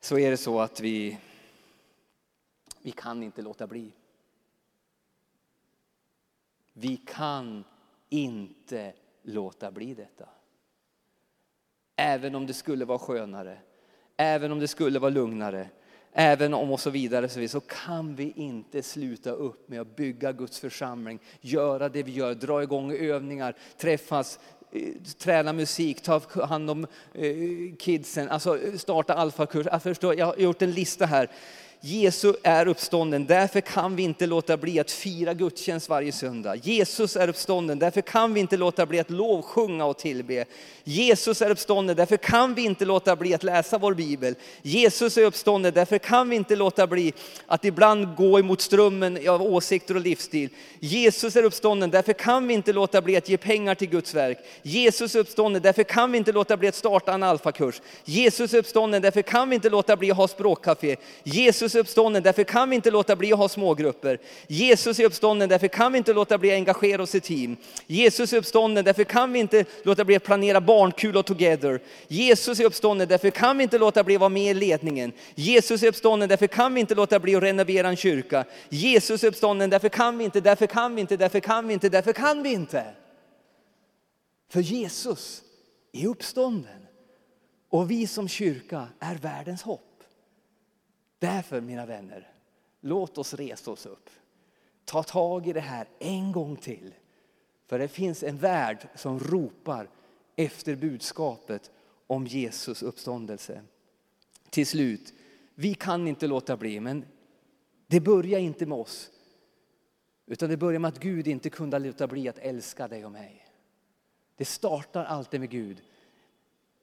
så 0.00 0.18
är 0.18 0.30
det 0.30 0.36
så 0.36 0.60
att 0.60 0.80
vi, 0.80 1.18
vi 2.84 2.90
kan 2.90 3.22
inte 3.22 3.42
låta 3.42 3.66
bli. 3.66 3.92
Vi 6.72 6.96
kan 6.96 7.64
inte 8.08 8.92
låta 9.22 9.70
bli 9.70 9.94
detta. 9.94 10.28
Även 11.96 12.34
om 12.34 12.46
det 12.46 12.54
skulle 12.54 12.84
vara 12.84 12.98
skönare, 12.98 13.58
även 14.16 14.52
om 14.52 14.58
det 14.58 14.68
skulle 14.68 14.98
vara 14.98 15.10
lugnare, 15.10 15.68
även 16.12 16.54
om 16.54 16.70
och 16.70 16.80
så 16.80 16.90
vidare, 16.90 17.48
så 17.48 17.60
kan 17.60 18.14
vi 18.14 18.32
inte 18.36 18.82
sluta 18.82 19.30
upp 19.30 19.68
med 19.68 19.80
att 19.80 19.96
bygga 19.96 20.32
Guds 20.32 20.60
församling, 20.60 21.18
göra 21.40 21.88
det 21.88 22.02
vi 22.02 22.12
gör, 22.12 22.34
dra 22.34 22.62
igång 22.62 22.92
övningar, 22.92 23.56
träffas, 23.76 24.40
eh, 24.72 24.94
träna 25.18 25.52
musik, 25.52 26.02
ta 26.02 26.20
hand 26.44 26.70
om 26.70 26.86
eh, 27.12 27.76
kidsen, 27.78 28.28
alltså 28.28 28.58
eh, 28.58 28.74
starta 28.76 29.14
alfakurs. 29.14 29.66
Jag, 29.70 29.82
förstår, 29.82 30.18
jag 30.18 30.26
har 30.26 30.36
gjort 30.36 30.62
en 30.62 30.70
lista 30.70 31.06
här. 31.06 31.30
Jesus 31.86 32.36
är 32.42 32.68
uppstånden, 32.68 33.26
därför 33.26 33.60
kan 33.60 33.96
vi 33.96 34.02
inte 34.02 34.26
låta 34.26 34.56
bli 34.56 34.80
att 34.80 34.90
fira 34.90 35.34
gudstjänst 35.34 35.88
varje 35.88 36.12
söndag. 36.12 36.56
Jesus 36.56 37.16
är 37.16 37.28
uppstånden, 37.28 37.78
därför 37.78 38.00
kan 38.00 38.34
vi 38.34 38.40
inte 38.40 38.56
låta 38.56 38.86
bli 38.86 39.00
att 39.00 39.10
lovsjunga 39.10 39.84
och 39.84 39.98
tillbe. 39.98 40.44
Jesus 40.84 41.42
är 41.42 41.50
uppstånden, 41.50 41.96
därför 41.96 42.16
kan 42.16 42.54
vi 42.54 42.62
inte 42.62 42.84
låta 42.84 43.16
bli 43.16 43.34
att 43.34 43.42
läsa 43.42 43.78
vår 43.78 43.94
bibel. 43.94 44.34
Jesus 44.62 45.18
är 45.18 45.24
uppstånden, 45.24 45.74
därför 45.74 45.98
kan 45.98 46.28
vi 46.28 46.36
inte 46.36 46.56
låta 46.56 46.86
bli 46.86 47.12
att 47.46 47.64
ibland 47.64 48.16
gå 48.16 48.38
emot 48.38 48.60
strömmen 48.60 49.28
av 49.28 49.42
åsikter 49.42 49.94
och 49.94 50.00
livsstil. 50.00 50.48
Jesus 50.80 51.36
är 51.36 51.42
uppstånden, 51.42 51.90
därför 51.90 52.12
kan 52.12 52.46
vi 52.46 52.54
inte 52.54 52.72
låta 52.72 53.02
bli 53.02 53.16
att 53.16 53.28
ge 53.28 53.36
pengar 53.36 53.74
till 53.74 53.88
Guds 53.88 54.14
verk. 54.14 54.38
Jesus 54.62 55.14
är 55.14 55.18
uppstånden, 55.18 55.62
därför 55.62 55.82
kan 55.82 56.12
vi 56.12 56.18
inte 56.18 56.32
låta 56.32 56.56
bli 56.56 56.68
att 56.68 56.74
starta 56.74 57.14
en 57.14 57.22
alfakurs. 57.22 57.82
Jesus 58.04 58.54
är 58.54 58.58
uppstånden, 58.58 59.02
därför 59.02 59.22
kan 59.22 59.48
vi 59.48 59.54
inte 59.54 59.70
låta 59.70 59.96
bli 59.96 60.10
att 60.10 60.16
ha 60.16 60.28
språkcafé. 60.28 60.96
Jesus 61.24 61.73
Jesus 61.74 61.86
är 61.86 61.90
uppstånden, 61.90 62.22
därför 62.22 62.44
kan 62.44 62.70
vi 62.70 62.76
inte 62.76 62.90
låta 62.90 63.16
bli 63.16 63.32
att 63.32 63.38
ha 63.38 63.48
smågrupper. 63.48 64.18
Jesus 64.48 64.98
är 64.98 65.04
uppstånden, 65.04 65.48
därför 65.48 65.68
kan 65.68 65.92
vi 65.92 65.98
inte 65.98 66.12
låta 66.12 66.38
bli 66.38 66.50
att 66.50 66.54
engagera 66.54 67.02
oss 67.02 67.14
i 67.14 67.20
team. 67.20 67.56
Jesus 67.86 68.32
är 68.32 68.36
uppstånden, 68.36 68.84
därför 68.84 69.04
kan 69.04 69.32
vi 69.32 69.38
inte 69.38 69.64
låta 69.82 70.04
bli 70.04 70.16
att 70.16 70.22
planera 70.22 70.60
barnkul 70.60 71.16
och 71.16 71.26
together. 71.26 71.80
Jesus 72.08 72.60
är 72.60 72.64
uppstånden, 72.64 73.08
därför 73.08 73.30
kan 73.30 73.58
vi 73.58 73.62
inte 73.62 73.78
låta 73.78 74.04
bli 74.04 74.14
att 74.14 74.20
vara 74.20 74.28
med 74.28 74.50
i 74.50 74.54
ledningen. 74.54 75.12
Jesus 75.34 75.82
är 75.82 75.88
uppstånden, 75.88 76.28
därför 76.28 76.46
kan 76.46 76.74
vi 76.74 76.80
inte 76.80 76.94
låta 76.94 77.18
bli 77.18 77.36
att 77.36 77.42
renovera 77.42 77.88
en 77.88 77.96
kyrka. 77.96 78.44
Jesus 78.68 79.24
är 79.24 79.28
uppstånden, 79.28 79.70
därför 79.70 79.88
kan 79.88 80.18
vi 80.18 80.24
inte, 80.24 80.40
därför 80.40 80.66
kan 80.66 80.94
vi 80.94 81.00
inte, 81.00 81.16
därför 81.16 81.40
kan 81.40 81.68
vi 81.68 81.74
inte, 81.74 81.88
därför 81.88 82.12
kan 82.12 82.42
vi 82.42 82.52
inte. 82.52 82.84
För 84.50 84.60
Jesus 84.60 85.42
är 85.92 86.06
uppstånden. 86.06 86.86
Och 87.70 87.90
vi 87.90 88.06
som 88.06 88.28
kyrka 88.28 88.88
är 89.00 89.14
världens 89.14 89.62
hopp. 89.62 89.93
Därför 91.18 91.60
mina 91.60 91.86
vänner, 91.86 92.32
låt 92.80 93.18
oss 93.18 93.34
resa 93.34 93.70
oss 93.70 93.86
upp. 93.86 94.10
Ta 94.84 95.02
tag 95.02 95.46
i 95.46 95.52
det 95.52 95.60
här 95.60 95.88
en 95.98 96.32
gång 96.32 96.56
till. 96.56 96.94
För 97.66 97.78
det 97.78 97.88
finns 97.88 98.22
en 98.22 98.38
värld 98.38 98.88
som 98.94 99.18
ropar 99.18 99.88
efter 100.36 100.76
budskapet 100.76 101.70
om 102.06 102.26
Jesus 102.26 102.82
uppståndelse. 102.82 103.62
Till 104.50 104.66
slut, 104.66 105.12
vi 105.54 105.74
kan 105.74 106.08
inte 106.08 106.26
låta 106.26 106.56
bli, 106.56 106.80
men 106.80 107.04
det 107.86 108.00
börjar 108.00 108.38
inte 108.40 108.66
med 108.66 108.78
oss. 108.78 109.10
Utan 110.26 110.50
det 110.50 110.56
börjar 110.56 110.78
med 110.78 110.88
att 110.88 111.00
Gud 111.00 111.26
inte 111.26 111.50
kunde 111.50 111.78
låta 111.78 112.06
bli 112.06 112.28
att 112.28 112.38
älska 112.38 112.88
dig 112.88 113.04
och 113.04 113.12
mig. 113.12 113.46
Det 114.36 114.44
startar 114.44 115.04
alltid 115.04 115.40
med 115.40 115.50
Gud. 115.50 115.82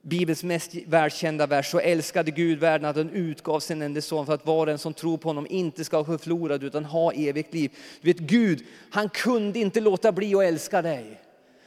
Bibelns 0.02 0.44
mest 0.44 0.76
välkända 0.88 1.48
vers, 1.48 1.72
så 1.72 1.80
älskade 1.80 2.32
Gud 2.32 2.60
världen 2.60 2.90
att 2.90 2.96
han 2.96 3.10
utgav 3.10 3.60
sin 3.60 3.82
enda 3.82 4.02
son 4.02 4.26
för 4.26 4.34
att 4.34 4.46
var 4.46 4.68
och 4.68 4.72
en 4.72 4.78
som 4.78 4.94
tror 4.94 5.18
på 5.18 5.30
honom 5.30 5.48
inte 5.50 5.84
ska 5.84 6.02
gå 6.02 6.18
förlorad 6.18 6.64
utan 6.64 6.86
ha 6.86 7.14
evigt 7.14 7.54
liv. 7.54 7.72
Du 8.02 8.14
vet 8.14 8.20
Gud, 8.20 8.66
han 8.92 9.10
kunde 9.10 9.60
inte 9.60 9.80
låta 9.80 10.12
bli 10.12 10.36
att 10.36 10.44
älska 10.44 10.82
dig. 10.82 11.22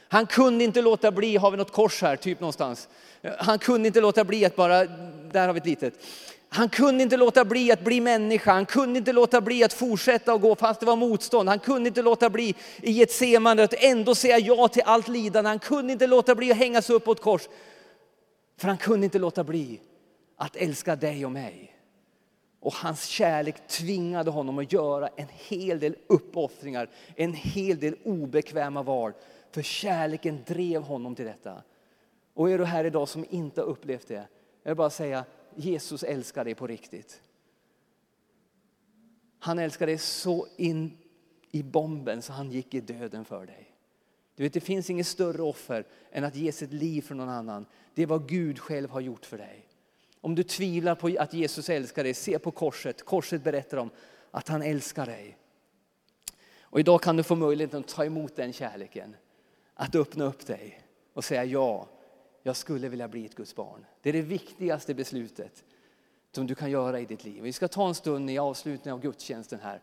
Han 0.07 0.27
kunde 0.27 0.63
inte 0.63 0.81
låta 0.81 1.11
bli, 1.11 1.37
har 1.37 1.51
vi 1.51 1.57
något 1.57 1.71
kors 1.71 2.01
här, 2.01 2.15
typ 2.15 2.39
någonstans. 2.39 2.87
Han 3.37 3.59
kunde 3.59 3.87
inte 3.87 4.01
låta 4.01 4.23
bli 4.23 4.45
att 4.45 4.55
bara, 4.55 4.85
där 5.31 5.47
har 5.47 5.53
vi 5.53 5.59
ett 5.59 5.65
litet. 5.65 5.93
Han 6.49 6.69
kunde 6.69 7.03
inte 7.03 7.17
låta 7.17 7.45
bli 7.45 7.71
att 7.71 7.83
bli 7.83 8.01
människa, 8.01 8.53
han 8.53 8.65
kunde 8.65 8.99
inte 8.99 9.13
låta 9.13 9.41
bli 9.41 9.63
att 9.63 9.73
fortsätta 9.73 10.33
och 10.33 10.41
gå 10.41 10.55
fast 10.55 10.79
det 10.79 10.85
var 10.85 10.95
motstånd. 10.95 11.49
Han 11.49 11.59
kunde 11.59 11.87
inte 11.87 12.01
låta 12.01 12.29
bli 12.29 12.55
i 12.81 13.01
ett 13.01 13.11
semande 13.11 13.63
att 13.63 13.73
ändå 13.77 14.15
säga 14.15 14.39
ja 14.39 14.67
till 14.67 14.81
allt 14.85 15.07
lidande. 15.07 15.49
Han 15.49 15.59
kunde 15.59 15.93
inte 15.93 16.07
låta 16.07 16.35
bli 16.35 16.51
att 16.51 16.57
hängas 16.57 16.89
upp 16.89 17.05
på 17.05 17.11
ett 17.11 17.21
kors. 17.21 17.41
För 18.57 18.67
han 18.67 18.77
kunde 18.77 19.05
inte 19.05 19.19
låta 19.19 19.43
bli 19.43 19.81
att 20.35 20.55
älska 20.55 20.95
dig 20.95 21.25
och 21.25 21.31
mig. 21.31 21.71
Och 22.59 22.73
hans 22.73 23.05
kärlek 23.05 23.67
tvingade 23.67 24.31
honom 24.31 24.59
att 24.59 24.73
göra 24.73 25.07
en 25.07 25.27
hel 25.31 25.79
del 25.79 25.95
uppoffringar, 26.07 26.89
en 27.15 27.33
hel 27.33 27.79
del 27.79 27.95
obekväma 28.03 28.83
val. 28.83 29.13
För 29.51 29.61
kärleken 29.61 30.43
drev 30.47 30.81
honom 30.81 31.15
till 31.15 31.25
detta. 31.25 31.63
Och 32.33 32.51
är 32.51 32.57
du 32.57 32.65
här 32.65 32.85
idag 32.85 33.09
som 33.09 33.25
inte 33.29 33.61
har 33.61 33.67
upplevt 33.67 34.07
det, 34.07 34.27
jag 34.63 34.71
vill 34.71 34.77
bara 34.77 34.89
säga 34.89 35.25
Jesus 35.55 36.03
älskar 36.03 36.45
dig 36.45 36.55
på 36.55 36.67
riktigt. 36.67 37.21
Han 39.39 39.59
älskar 39.59 39.85
dig 39.85 39.97
så 39.97 40.47
in 40.57 40.97
i 41.51 41.63
bomben 41.63 42.21
så 42.21 42.33
han 42.33 42.51
gick 42.51 42.73
i 42.73 42.81
döden 42.81 43.25
för 43.25 43.45
dig. 43.45 43.74
Du 44.35 44.43
vet, 44.43 44.53
det 44.53 44.59
finns 44.59 44.89
inget 44.89 45.07
större 45.07 45.41
offer 45.41 45.85
än 46.11 46.23
att 46.23 46.35
ge 46.35 46.51
sitt 46.51 46.73
liv 46.73 47.01
för 47.01 47.15
någon 47.15 47.29
annan. 47.29 47.65
Det 47.93 48.01
är 48.01 48.07
vad 48.07 48.29
Gud 48.29 48.59
själv 48.59 48.89
har 48.89 49.01
gjort 49.01 49.25
för 49.25 49.37
dig. 49.37 49.67
Om 50.21 50.35
du 50.35 50.43
tvivlar 50.43 50.95
på 50.95 51.15
att 51.19 51.33
Jesus 51.33 51.69
älskar 51.69 52.03
dig, 52.03 52.13
se 52.13 52.39
på 52.39 52.51
korset. 52.51 53.05
Korset 53.05 53.43
berättar 53.43 53.77
om 53.77 53.89
att 54.31 54.47
han 54.47 54.61
älskar 54.61 55.05
dig. 55.05 55.37
Och 56.59 56.79
idag 56.79 57.01
kan 57.01 57.17
du 57.17 57.23
få 57.23 57.35
möjligheten 57.35 57.79
att 57.79 57.87
ta 57.87 58.05
emot 58.05 58.35
den 58.35 58.53
kärleken. 58.53 59.15
Att 59.73 59.95
öppna 59.95 60.25
upp 60.25 60.45
dig 60.45 60.81
och 61.13 61.23
säga 61.23 61.45
ja, 61.45 61.87
jag 62.43 62.55
skulle 62.55 62.89
vilja 62.89 63.07
bli 63.07 63.25
ett 63.25 63.35
Guds 63.35 63.55
barn. 63.55 63.85
Det 64.01 64.09
är 64.09 64.13
det 64.13 64.21
viktigaste 64.21 64.93
beslutet 64.93 65.63
som 66.31 66.47
du 66.47 66.55
kan 66.55 66.71
göra 66.71 66.99
i 66.99 67.05
ditt 67.05 67.23
liv. 67.23 67.43
Vi 67.43 67.53
ska 67.53 67.67
ta 67.67 67.87
en 67.87 67.95
stund 67.95 68.29
i 68.29 68.37
avslutningen 68.37 68.93
av 68.93 69.01
gudstjänsten 69.01 69.59
här. 69.59 69.81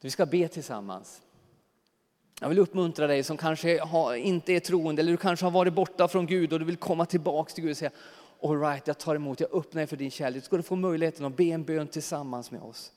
Vi 0.00 0.10
ska 0.10 0.26
be 0.26 0.48
tillsammans. 0.48 1.22
Jag 2.42 2.48
vill 2.48 2.58
uppmuntra 2.58 3.06
dig 3.06 3.22
som 3.22 3.36
kanske 3.36 3.80
har, 3.80 4.14
inte 4.14 4.52
är 4.52 4.60
troende 4.60 5.02
eller 5.02 5.12
du 5.12 5.16
kanske 5.16 5.46
har 5.46 5.50
varit 5.50 5.72
borta 5.72 6.08
från 6.08 6.26
Gud 6.26 6.52
och 6.52 6.58
du 6.58 6.64
vill 6.64 6.76
komma 6.76 7.06
tillbaka 7.06 7.52
till 7.52 7.62
Gud 7.64 7.70
och 7.70 7.76
säga 7.76 7.90
All 8.42 8.60
right, 8.60 8.86
jag 8.86 8.98
tar 8.98 9.14
emot, 9.14 9.40
jag 9.40 9.54
öppnar 9.54 9.86
för 9.86 9.96
din 9.96 10.10
kärlek. 10.10 10.42
Du 10.42 10.46
ska 10.46 10.62
få 10.62 10.76
möjligheten 10.76 11.26
att 11.26 11.36
be 11.36 11.44
en 11.44 11.64
bön 11.64 11.86
tillsammans 11.86 12.50
med 12.50 12.62
oss. 12.62 12.92